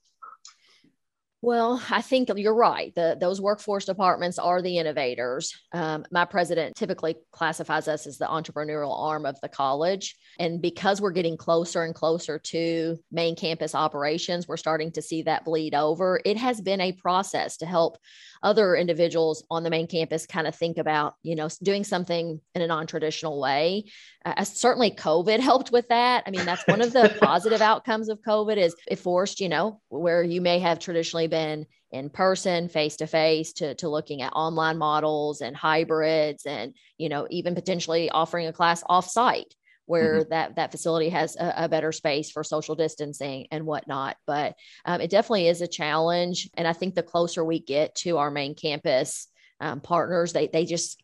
Well, 1.44 1.82
I 1.90 2.02
think 2.02 2.30
you're 2.36 2.54
right. 2.54 2.94
The, 2.94 3.16
those 3.20 3.40
workforce 3.40 3.84
departments 3.84 4.38
are 4.38 4.62
the 4.62 4.78
innovators. 4.78 5.52
Um, 5.72 6.04
my 6.12 6.24
president 6.24 6.76
typically 6.76 7.16
classifies 7.32 7.88
us 7.88 8.06
as 8.06 8.16
the 8.16 8.26
entrepreneurial 8.26 8.96
arm 8.96 9.26
of 9.26 9.40
the 9.40 9.48
college. 9.48 10.14
And 10.38 10.62
because 10.62 11.00
we're 11.00 11.10
getting 11.10 11.36
closer 11.36 11.82
and 11.82 11.96
closer 11.96 12.38
to 12.38 12.96
main 13.10 13.34
campus 13.34 13.74
operations, 13.74 14.46
we're 14.46 14.56
starting 14.56 14.92
to 14.92 15.02
see 15.02 15.22
that 15.22 15.44
bleed 15.44 15.74
over. 15.74 16.20
It 16.24 16.36
has 16.36 16.60
been 16.60 16.80
a 16.80 16.92
process 16.92 17.56
to 17.56 17.66
help 17.66 17.98
other 18.42 18.74
individuals 18.74 19.44
on 19.50 19.62
the 19.62 19.70
main 19.70 19.86
campus 19.86 20.26
kind 20.26 20.46
of 20.46 20.54
think 20.54 20.78
about, 20.78 21.14
you 21.22 21.36
know, 21.36 21.48
doing 21.62 21.84
something 21.84 22.40
in 22.54 22.62
a 22.62 22.66
non 22.66 22.86
traditional 22.86 23.40
way. 23.40 23.84
Uh, 24.24 24.44
certainly, 24.44 24.90
COVID 24.90 25.40
helped 25.40 25.72
with 25.72 25.88
that. 25.88 26.24
I 26.26 26.30
mean, 26.30 26.44
that's 26.44 26.66
one 26.66 26.82
of 26.82 26.92
the 26.92 27.16
positive 27.20 27.60
outcomes 27.60 28.08
of 28.08 28.20
COVID 28.22 28.56
is 28.56 28.74
it 28.88 28.98
forced, 28.98 29.40
you 29.40 29.48
know, 29.48 29.80
where 29.88 30.22
you 30.22 30.40
may 30.40 30.58
have 30.58 30.78
traditionally 30.78 31.28
been 31.32 31.66
in 31.90 32.10
person, 32.10 32.68
face 32.68 32.96
to 32.96 33.06
face, 33.06 33.54
to 33.54 33.74
to 33.76 33.88
looking 33.88 34.20
at 34.20 34.34
online 34.34 34.76
models 34.76 35.40
and 35.40 35.56
hybrids, 35.56 36.44
and 36.46 36.74
you 36.98 37.08
know 37.08 37.26
even 37.30 37.54
potentially 37.54 38.10
offering 38.10 38.46
a 38.46 38.52
class 38.52 38.84
off 38.86 39.08
site 39.08 39.54
where 39.86 40.20
mm-hmm. 40.20 40.30
that 40.30 40.56
that 40.56 40.70
facility 40.70 41.08
has 41.08 41.34
a, 41.36 41.64
a, 41.64 41.68
better 41.68 41.90
space 41.90 42.30
for 42.30 42.44
social 42.44 42.76
distancing 42.76 43.48
and 43.50 43.66
whatnot. 43.66 44.16
But 44.26 44.54
um, 44.84 45.00
it 45.00 45.10
definitely 45.10 45.48
is 45.48 45.62
a 45.62 45.66
challenge, 45.66 46.50
and 46.54 46.68
I 46.68 46.74
think 46.74 46.94
the 46.94 47.02
closer 47.02 47.42
we 47.42 47.60
get 47.60 47.94
to 47.96 48.18
our 48.18 48.30
main 48.30 48.54
campus 48.54 49.26
um, 49.58 49.80
partners, 49.80 50.32
they 50.32 50.48
they 50.48 50.66
just 50.66 51.02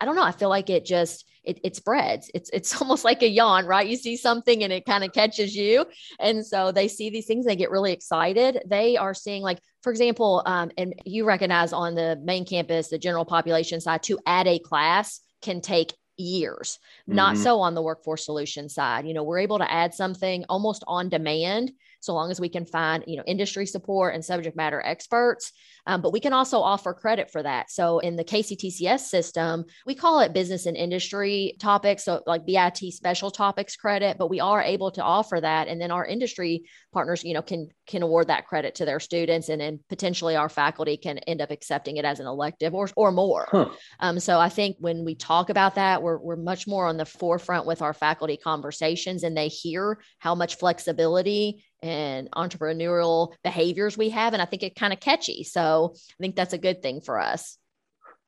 I 0.00 0.04
don't 0.04 0.16
know. 0.16 0.22
I 0.22 0.32
feel 0.32 0.48
like 0.48 0.70
it 0.70 0.84
just 0.84 1.24
it, 1.44 1.60
it 1.64 1.76
spreads. 1.76 2.30
It's 2.34 2.50
it's 2.52 2.80
almost 2.80 3.04
like 3.04 3.22
a 3.22 3.28
yawn, 3.28 3.66
right? 3.66 3.86
You 3.86 3.96
see 3.96 4.16
something 4.16 4.62
and 4.64 4.72
it 4.72 4.84
kind 4.84 5.04
of 5.04 5.12
catches 5.12 5.54
you, 5.54 5.86
and 6.20 6.44
so 6.46 6.72
they 6.72 6.88
see 6.88 7.10
these 7.10 7.26
things, 7.26 7.46
they 7.46 7.56
get 7.56 7.70
really 7.70 7.92
excited. 7.92 8.62
They 8.66 8.96
are 8.96 9.14
seeing 9.14 9.42
like, 9.42 9.58
for 9.82 9.90
example, 9.90 10.42
um, 10.46 10.70
and 10.76 10.94
you 11.04 11.24
recognize 11.24 11.72
on 11.72 11.94
the 11.94 12.20
main 12.22 12.44
campus, 12.44 12.88
the 12.88 12.98
general 12.98 13.24
population 13.24 13.80
side, 13.80 14.02
to 14.04 14.18
add 14.26 14.46
a 14.46 14.58
class 14.58 15.20
can 15.42 15.60
take 15.60 15.94
years. 16.16 16.78
Mm-hmm. 17.02 17.14
Not 17.16 17.36
so 17.36 17.60
on 17.60 17.74
the 17.74 17.82
workforce 17.82 18.24
solution 18.24 18.68
side. 18.68 19.06
You 19.06 19.14
know, 19.14 19.22
we're 19.22 19.38
able 19.38 19.58
to 19.58 19.70
add 19.70 19.94
something 19.94 20.44
almost 20.48 20.84
on 20.86 21.08
demand 21.08 21.72
so 22.00 22.14
long 22.14 22.30
as 22.30 22.40
we 22.40 22.48
can 22.48 22.64
find 22.64 23.04
you 23.06 23.16
know 23.16 23.22
industry 23.26 23.66
support 23.66 24.14
and 24.14 24.24
subject 24.24 24.56
matter 24.56 24.82
experts. 24.84 25.52
Um, 25.86 26.02
but 26.02 26.12
we 26.12 26.20
can 26.20 26.32
also 26.32 26.58
offer 26.58 26.92
credit 26.92 27.30
for 27.30 27.42
that. 27.42 27.70
So 27.70 27.98
in 28.00 28.16
the 28.16 28.24
kctcs 28.24 29.00
system 29.00 29.64
we 29.86 29.94
call 29.94 30.20
it 30.20 30.32
business 30.32 30.66
and 30.66 30.76
industry 30.76 31.56
topics 31.58 32.04
so 32.04 32.22
like 32.26 32.46
bit 32.46 32.76
special 32.92 33.30
topics 33.30 33.76
credit 33.76 34.18
but 34.18 34.30
we 34.30 34.40
are 34.40 34.62
able 34.62 34.90
to 34.92 35.02
offer 35.02 35.40
that. 35.40 35.68
And 35.68 35.80
then 35.80 35.90
our 35.90 36.04
industry 36.04 36.64
partners 36.92 37.24
you 37.24 37.34
know 37.34 37.42
can 37.42 37.68
can 37.86 38.02
award 38.02 38.28
that 38.28 38.46
credit 38.46 38.76
to 38.76 38.84
their 38.84 39.00
students 39.00 39.48
and 39.48 39.60
then 39.60 39.80
potentially 39.88 40.36
our 40.36 40.48
faculty 40.48 40.96
can 40.96 41.18
end 41.18 41.40
up 41.40 41.50
accepting 41.50 41.96
it 41.96 42.04
as 42.04 42.20
an 42.20 42.26
elective 42.26 42.74
or, 42.74 42.88
or 42.96 43.12
more. 43.12 43.48
Huh. 43.50 43.70
um, 44.00 44.20
so 44.20 44.38
i 44.38 44.48
think 44.48 44.76
when 44.78 45.04
we 45.04 45.14
talk 45.14 45.50
about 45.50 45.74
that 45.76 46.02
we're, 46.02 46.18
we're 46.18 46.36
much 46.36 46.66
more 46.66 46.86
on 46.86 46.96
the 46.96 47.04
forefront 47.04 47.66
with 47.66 47.82
our 47.82 47.94
faculty 47.94 48.36
conversations 48.36 49.22
and 49.22 49.36
they 49.36 49.48
hear 49.48 50.00
how 50.18 50.34
much 50.34 50.56
flexibility 50.56 51.64
and 51.82 52.30
entrepreneurial 52.32 53.32
behaviors 53.44 53.96
we 53.96 54.10
have. 54.10 54.32
And 54.32 54.42
I 54.42 54.44
think 54.44 54.62
it 54.62 54.74
kind 54.74 54.92
of 54.92 55.00
catchy. 55.00 55.44
So 55.44 55.94
I 55.94 56.16
think 56.20 56.36
that's 56.36 56.54
a 56.54 56.58
good 56.58 56.82
thing 56.82 57.00
for 57.00 57.20
us. 57.20 57.58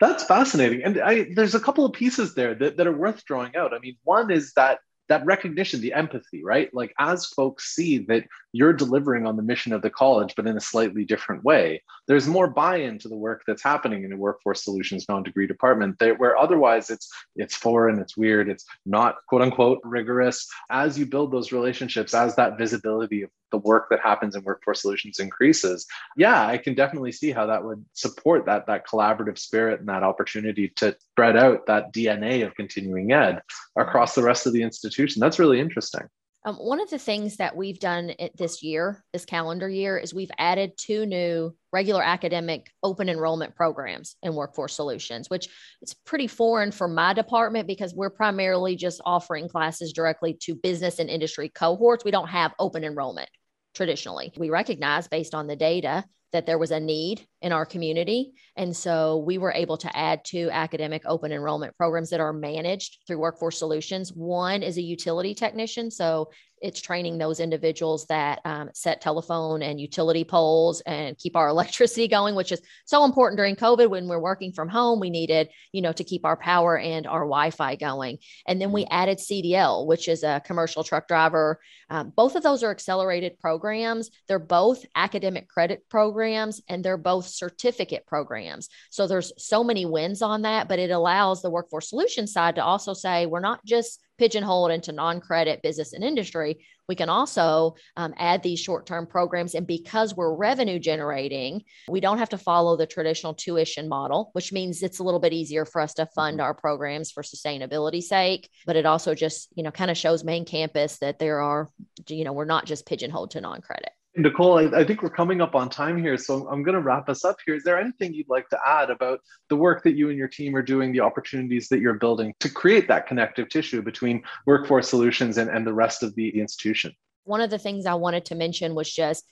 That's 0.00 0.25
fascinating. 0.25 0.83
And 0.83 1.00
I, 1.00 1.26
there's 1.35 1.54
a 1.54 1.61
couple 1.61 1.85
of 1.85 1.92
pieces 1.92 2.35
there 2.35 2.54
that, 2.54 2.78
that 2.78 2.87
are 2.87 2.97
worth 2.97 3.25
drawing 3.25 3.54
out. 3.57 3.75
I 3.75 3.78
mean, 3.80 3.97
one 4.04 4.30
is 4.30 4.52
that 4.54 4.78
that 5.11 5.26
recognition, 5.26 5.80
the 5.80 5.92
empathy, 5.92 6.42
right? 6.42 6.73
Like 6.73 6.95
as 6.99 7.26
folks 7.26 7.75
see 7.75 7.99
that 8.07 8.25
you're 8.52 8.73
delivering 8.73 9.26
on 9.26 9.37
the 9.37 9.42
mission 9.42 9.73
of 9.73 9.83
the 9.83 9.90
college, 9.90 10.35
but 10.37 10.47
in 10.47 10.57
a 10.57 10.61
slightly 10.61 11.04
different 11.04 11.42
way, 11.42 11.83
there's 12.11 12.26
more 12.26 12.49
buy-in 12.49 12.99
to 12.99 13.09
the 13.09 13.17
work 13.17 13.45
that's 13.47 13.62
happening 13.62 14.02
in 14.02 14.12
a 14.12 14.17
workforce 14.17 14.64
solutions 14.64 15.07
non-degree 15.09 15.47
department 15.47 15.95
where 16.17 16.37
otherwise 16.37 16.90
it's 16.90 17.09
it's 17.37 17.55
foreign, 17.55 18.00
it's 18.00 18.17
weird, 18.17 18.49
it's 18.49 18.64
not 18.85 19.19
quote 19.29 19.43
unquote 19.43 19.79
rigorous. 19.85 20.49
As 20.71 20.99
you 20.99 21.07
build 21.07 21.31
those 21.31 21.52
relationships, 21.52 22.12
as 22.12 22.35
that 22.35 22.59
visibility 22.59 23.23
of 23.23 23.31
the 23.52 23.59
work 23.59 23.87
that 23.90 24.00
happens 24.00 24.35
in 24.35 24.43
workforce 24.43 24.83
solutions 24.83 25.21
increases, 25.21 25.87
yeah, 26.17 26.45
I 26.49 26.59
can 26.59 26.75
definitely 26.75 27.12
see 27.12 27.31
how 27.31 27.47
that 27.47 27.62
would 27.62 27.85
support 27.93 28.45
that 28.47 28.67
that 28.67 28.88
collaborative 28.88 29.38
spirit 29.38 29.79
and 29.79 29.88
that 29.88 30.02
opportunity 30.02 30.73
to 30.76 30.97
spread 31.12 31.37
out 31.37 31.67
that 31.67 31.93
DNA 31.95 32.45
of 32.45 32.57
continuing 32.57 33.12
ed 33.12 33.40
across 33.76 34.17
the 34.17 34.25
rest 34.25 34.49
of 34.49 34.52
the 34.52 34.64
institution. 34.64 35.21
That's 35.21 35.38
really 35.38 35.61
interesting. 35.61 36.09
Um, 36.44 36.56
one 36.56 36.80
of 36.80 36.88
the 36.88 36.99
things 36.99 37.37
that 37.37 37.54
we've 37.54 37.78
done 37.78 38.14
this 38.37 38.62
year, 38.62 39.04
this 39.12 39.26
calendar 39.26 39.68
year, 39.68 39.99
is 39.99 40.14
we've 40.14 40.30
added 40.38 40.73
two 40.78 41.04
new 41.04 41.54
regular 41.70 42.02
academic 42.02 42.70
open 42.82 43.11
enrollment 43.11 43.54
programs 43.54 44.16
in 44.23 44.35
Workforce 44.35 44.75
Solutions, 44.75 45.28
which 45.28 45.49
is 45.82 45.94
pretty 46.06 46.26
foreign 46.26 46.73
for 46.73 46.88
my 46.88 47.12
department 47.12 47.66
because 47.66 47.94
we're 47.94 48.10
primarily 48.10 48.75
just 48.75 49.02
offering 49.04 49.50
classes 49.50 49.93
directly 49.93 50.32
to 50.41 50.54
business 50.54 50.99
and 50.99 51.10
industry 51.10 51.50
cohorts. 51.50 52.06
We 52.06 52.10
don't 52.10 52.28
have 52.28 52.54
open 52.58 52.84
enrollment 52.84 53.28
traditionally. 53.75 54.32
We 54.36 54.49
recognize 54.49 55.08
based 55.08 55.34
on 55.34 55.47
the 55.47 55.56
data 55.56 56.04
that 56.32 56.47
there 56.47 56.58
was 56.58 56.71
a 56.71 56.80
need 56.80 57.26
in 57.43 57.53
our 57.53 57.65
community. 57.65 58.33
And 58.57 58.76
so 58.76 59.19
we 59.19 59.39
were 59.39 59.53
able 59.53 59.76
to 59.79 59.97
add 59.97 60.25
two 60.25 60.50
academic 60.53 61.03
open 61.07 61.33
enrollment 61.33 61.76
programs 61.76 62.11
that 62.11 62.21
are 62.21 62.33
managed 62.33 62.99
through 63.07 63.19
Workforce 63.19 63.59
Solutions. 63.59 64.13
One 64.13 64.63
is 64.63 64.76
a 64.76 64.83
utility 64.83 65.35
technician. 65.35 65.91
So 65.91 66.31
it's 66.61 66.81
training 66.81 67.17
those 67.17 67.41
individuals 67.41 68.07
that 68.07 68.41
um, 68.45 68.71
set 68.75 69.00
telephone 69.00 69.63
and 69.63 69.81
utility 69.81 70.25
poles 70.25 70.81
and 70.83 71.17
keep 71.17 71.37
our 71.37 71.49
electricity 71.61 72.09
going 72.09 72.35
which 72.35 72.53
is 72.53 72.61
so 72.85 73.05
important 73.05 73.37
during 73.37 73.57
covid 73.57 73.89
when 73.89 74.09
we're 74.09 74.21
working 74.21 74.53
from 74.53 74.69
home 74.69 75.00
we 75.00 75.11
needed 75.11 75.49
you 75.73 75.83
know 75.83 75.93
to 75.93 76.05
keep 76.05 76.25
our 76.25 76.37
power 76.37 76.79
and 76.79 77.07
our 77.07 77.21
wi-fi 77.21 77.76
going 77.76 78.19
and 78.47 78.61
then 78.61 78.73
we 78.73 78.85
mm-hmm. 78.85 78.95
added 78.95 79.19
cdl 79.19 79.87
which 79.87 80.09
is 80.09 80.23
a 80.23 80.43
commercial 80.45 80.85
truck 80.85 81.09
driver 81.09 81.61
um, 81.89 82.13
both 82.15 82.37
of 82.37 82.43
those 82.43 82.63
are 82.63 82.71
accelerated 82.71 83.39
programs 83.39 84.11
they're 84.29 84.39
both 84.39 84.85
academic 84.95 85.49
credit 85.49 85.89
programs 85.89 86.61
and 86.69 86.85
they're 86.85 86.97
both 86.97 87.26
certificate 87.30 88.06
programs. 88.06 88.69
So 88.90 89.06
there's 89.06 89.32
so 89.38 89.64
many 89.64 89.86
wins 89.86 90.23
on 90.23 90.43
that 90.43 90.69
but 90.69 90.78
it 90.78 90.90
allows 90.90 91.43
the 91.43 91.50
workforce 91.50 91.88
solution 91.88 92.26
side 92.26 92.56
to 92.56 92.64
also 92.64 92.95
say 92.95 93.26
we're 93.26 93.40
not 93.40 93.64
just 93.64 94.00
pigeonholed 94.19 94.71
into 94.71 94.93
non-credit 94.93 95.62
business 95.62 95.95
and 95.95 96.04
industry. 96.04 96.58
We 96.88 96.95
can 96.95 97.08
also 97.08 97.76
um, 97.97 98.12
add 98.19 98.43
these 98.43 98.60
short-term 98.60 99.06
programs 99.06 99.54
and 99.54 99.66
because 99.66 100.14
we're 100.14 100.34
revenue 100.34 100.78
generating 100.78 101.62
we 101.88 102.00
don't 102.00 102.19
have 102.19 102.28
to 102.30 102.38
follow 102.38 102.76
the 102.76 102.86
traditional 102.86 103.32
tuition 103.32 103.88
model 103.88 104.30
which 104.32 104.52
means 104.52 104.82
it's 104.82 104.99
a 104.99 105.04
little 105.04 105.21
bit 105.21 105.32
easier 105.32 105.64
for 105.64 105.80
us 105.80 105.95
to 105.95 106.06
fund 106.06 106.38
mm-hmm. 106.38 106.45
our 106.45 106.54
programs 106.54 107.10
for 107.10 107.23
sustainability 107.23 108.02
sake. 108.02 108.50
But 108.66 108.76
it 108.76 108.86
also 108.86 109.14
just 109.14 109.49
you 109.54 109.62
know 109.62 109.71
kind 109.71 109.90
of 109.90 109.97
shows 109.97 110.25
main 110.25 110.45
campus 110.45 110.99
that 110.99 111.19
there 111.19 111.40
are 111.40 111.69
you 112.08 112.25
know 112.25 112.32
we're 112.32 112.45
not 112.45 112.66
just 112.66 112.86
pigeonholed 112.86 113.32
to 113.32 113.40
non-credit 113.40 113.90
Nicole, 114.16 114.58
I, 114.58 114.80
I, 114.80 114.84
think 114.84 115.02
we're 115.02 115.10
coming 115.10 115.40
up 115.40 115.54
on 115.54 115.68
time 115.68 115.96
here, 115.96 116.16
so 116.16 116.49
I'm 116.49 116.64
going 116.64 116.75
to 116.75 116.80
wrap 116.80 117.08
us 117.08 117.25
up 117.25 117.36
here. 117.46 117.54
Is 117.54 117.62
there 117.62 117.78
anything 117.78 118.12
you'd 118.12 118.28
like 118.28 118.49
to 118.49 118.58
add 118.66 118.90
about 118.90 119.20
the 119.49 119.56
work 119.56 119.84
that 119.84 119.94
you 119.94 120.08
and 120.08 120.18
your 120.18 120.26
team 120.26 120.56
are 120.56 120.62
doing, 120.62 120.90
the 120.90 121.00
opportunities 121.00 121.68
that 121.68 121.78
you're 121.78 121.94
building 121.94 122.34
to 122.40 122.49
create 122.49 122.88
that 122.88 123.06
connective 123.06 123.49
tissue 123.49 123.82
between 123.82 124.23
workforce 124.46 124.88
solutions 124.88 125.38
and, 125.38 125.49
and 125.49 125.64
the 125.64 125.73
rest 125.73 126.02
of 126.02 126.14
the 126.16 126.28
institution? 126.40 126.92
One 127.25 127.40
of 127.40 127.50
the 127.50 127.58
things 127.58 127.86
I 127.86 127.94
wanted 127.94 128.25
to 128.26 128.34
mention 128.34 128.75
was 128.75 128.92
just 128.92 129.25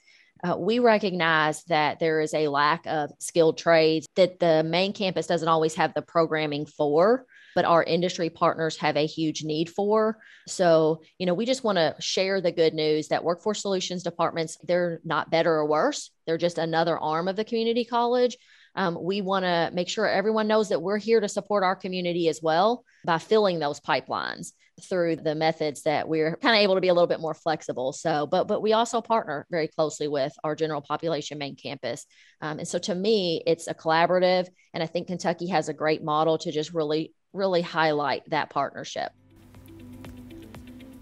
uh, 0.44 0.56
we 0.56 0.78
recognize 0.78 1.64
that 1.64 1.98
there 1.98 2.20
is 2.20 2.32
a 2.32 2.46
lack 2.46 2.86
of 2.86 3.10
skilled 3.18 3.58
trades 3.58 4.06
that 4.14 4.38
the 4.38 4.62
main 4.62 4.92
campus 4.92 5.26
doesn't 5.26 5.48
always 5.48 5.74
have 5.74 5.92
the 5.94 6.02
programming 6.02 6.66
for 6.66 7.26
but 7.58 7.64
our 7.64 7.82
industry 7.82 8.30
partners 8.30 8.76
have 8.76 8.96
a 8.96 9.04
huge 9.04 9.42
need 9.42 9.68
for. 9.68 10.16
So, 10.46 11.02
you 11.18 11.26
know, 11.26 11.34
we 11.34 11.44
just 11.44 11.64
want 11.64 11.76
to 11.76 11.96
share 11.98 12.40
the 12.40 12.52
good 12.52 12.72
news 12.72 13.08
that 13.08 13.24
workforce 13.24 13.62
solutions 13.62 14.04
departments, 14.04 14.56
they're 14.62 15.00
not 15.04 15.28
better 15.28 15.52
or 15.52 15.66
worse. 15.66 16.12
They're 16.24 16.38
just 16.38 16.58
another 16.58 16.96
arm 16.96 17.26
of 17.26 17.34
the 17.34 17.42
community 17.42 17.84
college. 17.84 18.36
Um, 18.76 18.96
we 19.02 19.22
want 19.22 19.44
to 19.44 19.72
make 19.74 19.88
sure 19.88 20.06
everyone 20.06 20.46
knows 20.46 20.68
that 20.68 20.80
we're 20.80 20.98
here 20.98 21.18
to 21.18 21.28
support 21.28 21.64
our 21.64 21.74
community 21.74 22.28
as 22.28 22.40
well 22.40 22.84
by 23.04 23.18
filling 23.18 23.58
those 23.58 23.80
pipelines 23.80 24.52
through 24.82 25.16
the 25.16 25.34
methods 25.34 25.82
that 25.82 26.08
we're 26.08 26.36
kind 26.36 26.56
of 26.56 26.62
able 26.62 26.74
to 26.74 26.80
be 26.80 26.88
a 26.88 26.94
little 26.94 27.06
bit 27.06 27.20
more 27.20 27.34
flexible. 27.34 27.92
So, 27.92 28.26
but 28.26 28.46
but 28.46 28.62
we 28.62 28.72
also 28.72 29.00
partner 29.00 29.46
very 29.50 29.68
closely 29.68 30.08
with 30.08 30.32
our 30.44 30.54
general 30.54 30.80
population 30.80 31.38
main 31.38 31.56
campus, 31.56 32.06
um, 32.40 32.58
and 32.58 32.68
so 32.68 32.78
to 32.78 32.94
me, 32.94 33.42
it's 33.46 33.66
a 33.66 33.74
collaborative, 33.74 34.46
and 34.74 34.82
I 34.82 34.86
think 34.86 35.08
Kentucky 35.08 35.48
has 35.48 35.68
a 35.68 35.74
great 35.74 36.02
model 36.02 36.38
to 36.38 36.52
just 36.52 36.72
really 36.72 37.12
really 37.32 37.62
highlight 37.62 38.28
that 38.30 38.50
partnership. 38.50 39.12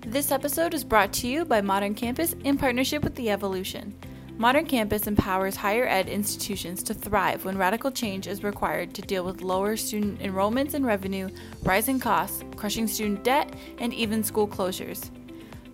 This 0.00 0.30
episode 0.30 0.72
is 0.72 0.84
brought 0.84 1.12
to 1.14 1.26
you 1.26 1.44
by 1.44 1.60
Modern 1.60 1.94
Campus 1.94 2.34
in 2.44 2.56
partnership 2.56 3.02
with 3.02 3.14
The 3.14 3.26
EvoLLLution. 3.26 3.92
Modern 4.38 4.66
Campus 4.66 5.06
empowers 5.06 5.56
higher 5.56 5.86
ed 5.86 6.08
institutions 6.08 6.82
to 6.82 6.94
thrive 6.94 7.44
when 7.44 7.56
radical 7.56 7.90
change 7.90 8.26
is 8.26 8.44
required 8.44 8.94
to 8.94 9.02
deal 9.02 9.24
with 9.24 9.40
lower 9.40 9.76
student 9.76 10.20
enrollments 10.20 10.74
and 10.74 10.84
revenue, 10.84 11.28
rising 11.62 11.98
costs, 11.98 12.44
crushing 12.54 12.86
student 12.86 13.24
debt, 13.24 13.54
and 13.78 13.94
even 13.94 14.22
school 14.22 14.46
closures. 14.46 15.10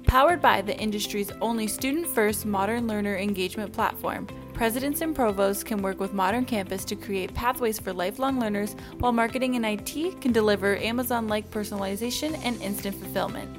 Powered 0.06 0.40
by 0.40 0.62
the 0.62 0.78
industry's 0.78 1.32
only 1.40 1.66
student 1.66 2.06
first 2.06 2.46
modern 2.46 2.86
learner 2.86 3.16
engagement 3.16 3.72
platform, 3.72 4.28
Presidents 4.62 5.00
and 5.00 5.12
provosts 5.12 5.64
can 5.64 5.82
work 5.82 5.98
with 5.98 6.14
Modern 6.14 6.44
Campus 6.44 6.84
to 6.84 6.94
create 6.94 7.34
pathways 7.34 7.80
for 7.80 7.92
lifelong 7.92 8.38
learners, 8.38 8.76
while 9.00 9.10
marketing 9.10 9.56
and 9.56 9.66
IT 9.66 10.20
can 10.20 10.30
deliver 10.30 10.76
Amazon 10.76 11.26
like 11.26 11.50
personalization 11.50 12.38
and 12.44 12.62
instant 12.62 12.94
fulfillment. 12.94 13.50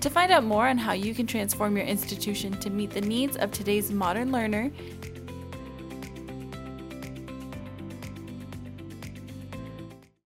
To 0.00 0.10
find 0.10 0.32
out 0.32 0.42
more 0.42 0.66
on 0.66 0.76
how 0.76 0.94
you 0.94 1.14
can 1.14 1.24
transform 1.24 1.76
your 1.76 1.86
institution 1.86 2.58
to 2.58 2.68
meet 2.68 2.90
the 2.90 3.00
needs 3.00 3.36
of 3.36 3.52
today's 3.52 3.92
modern 3.92 4.32
learner, 4.32 4.72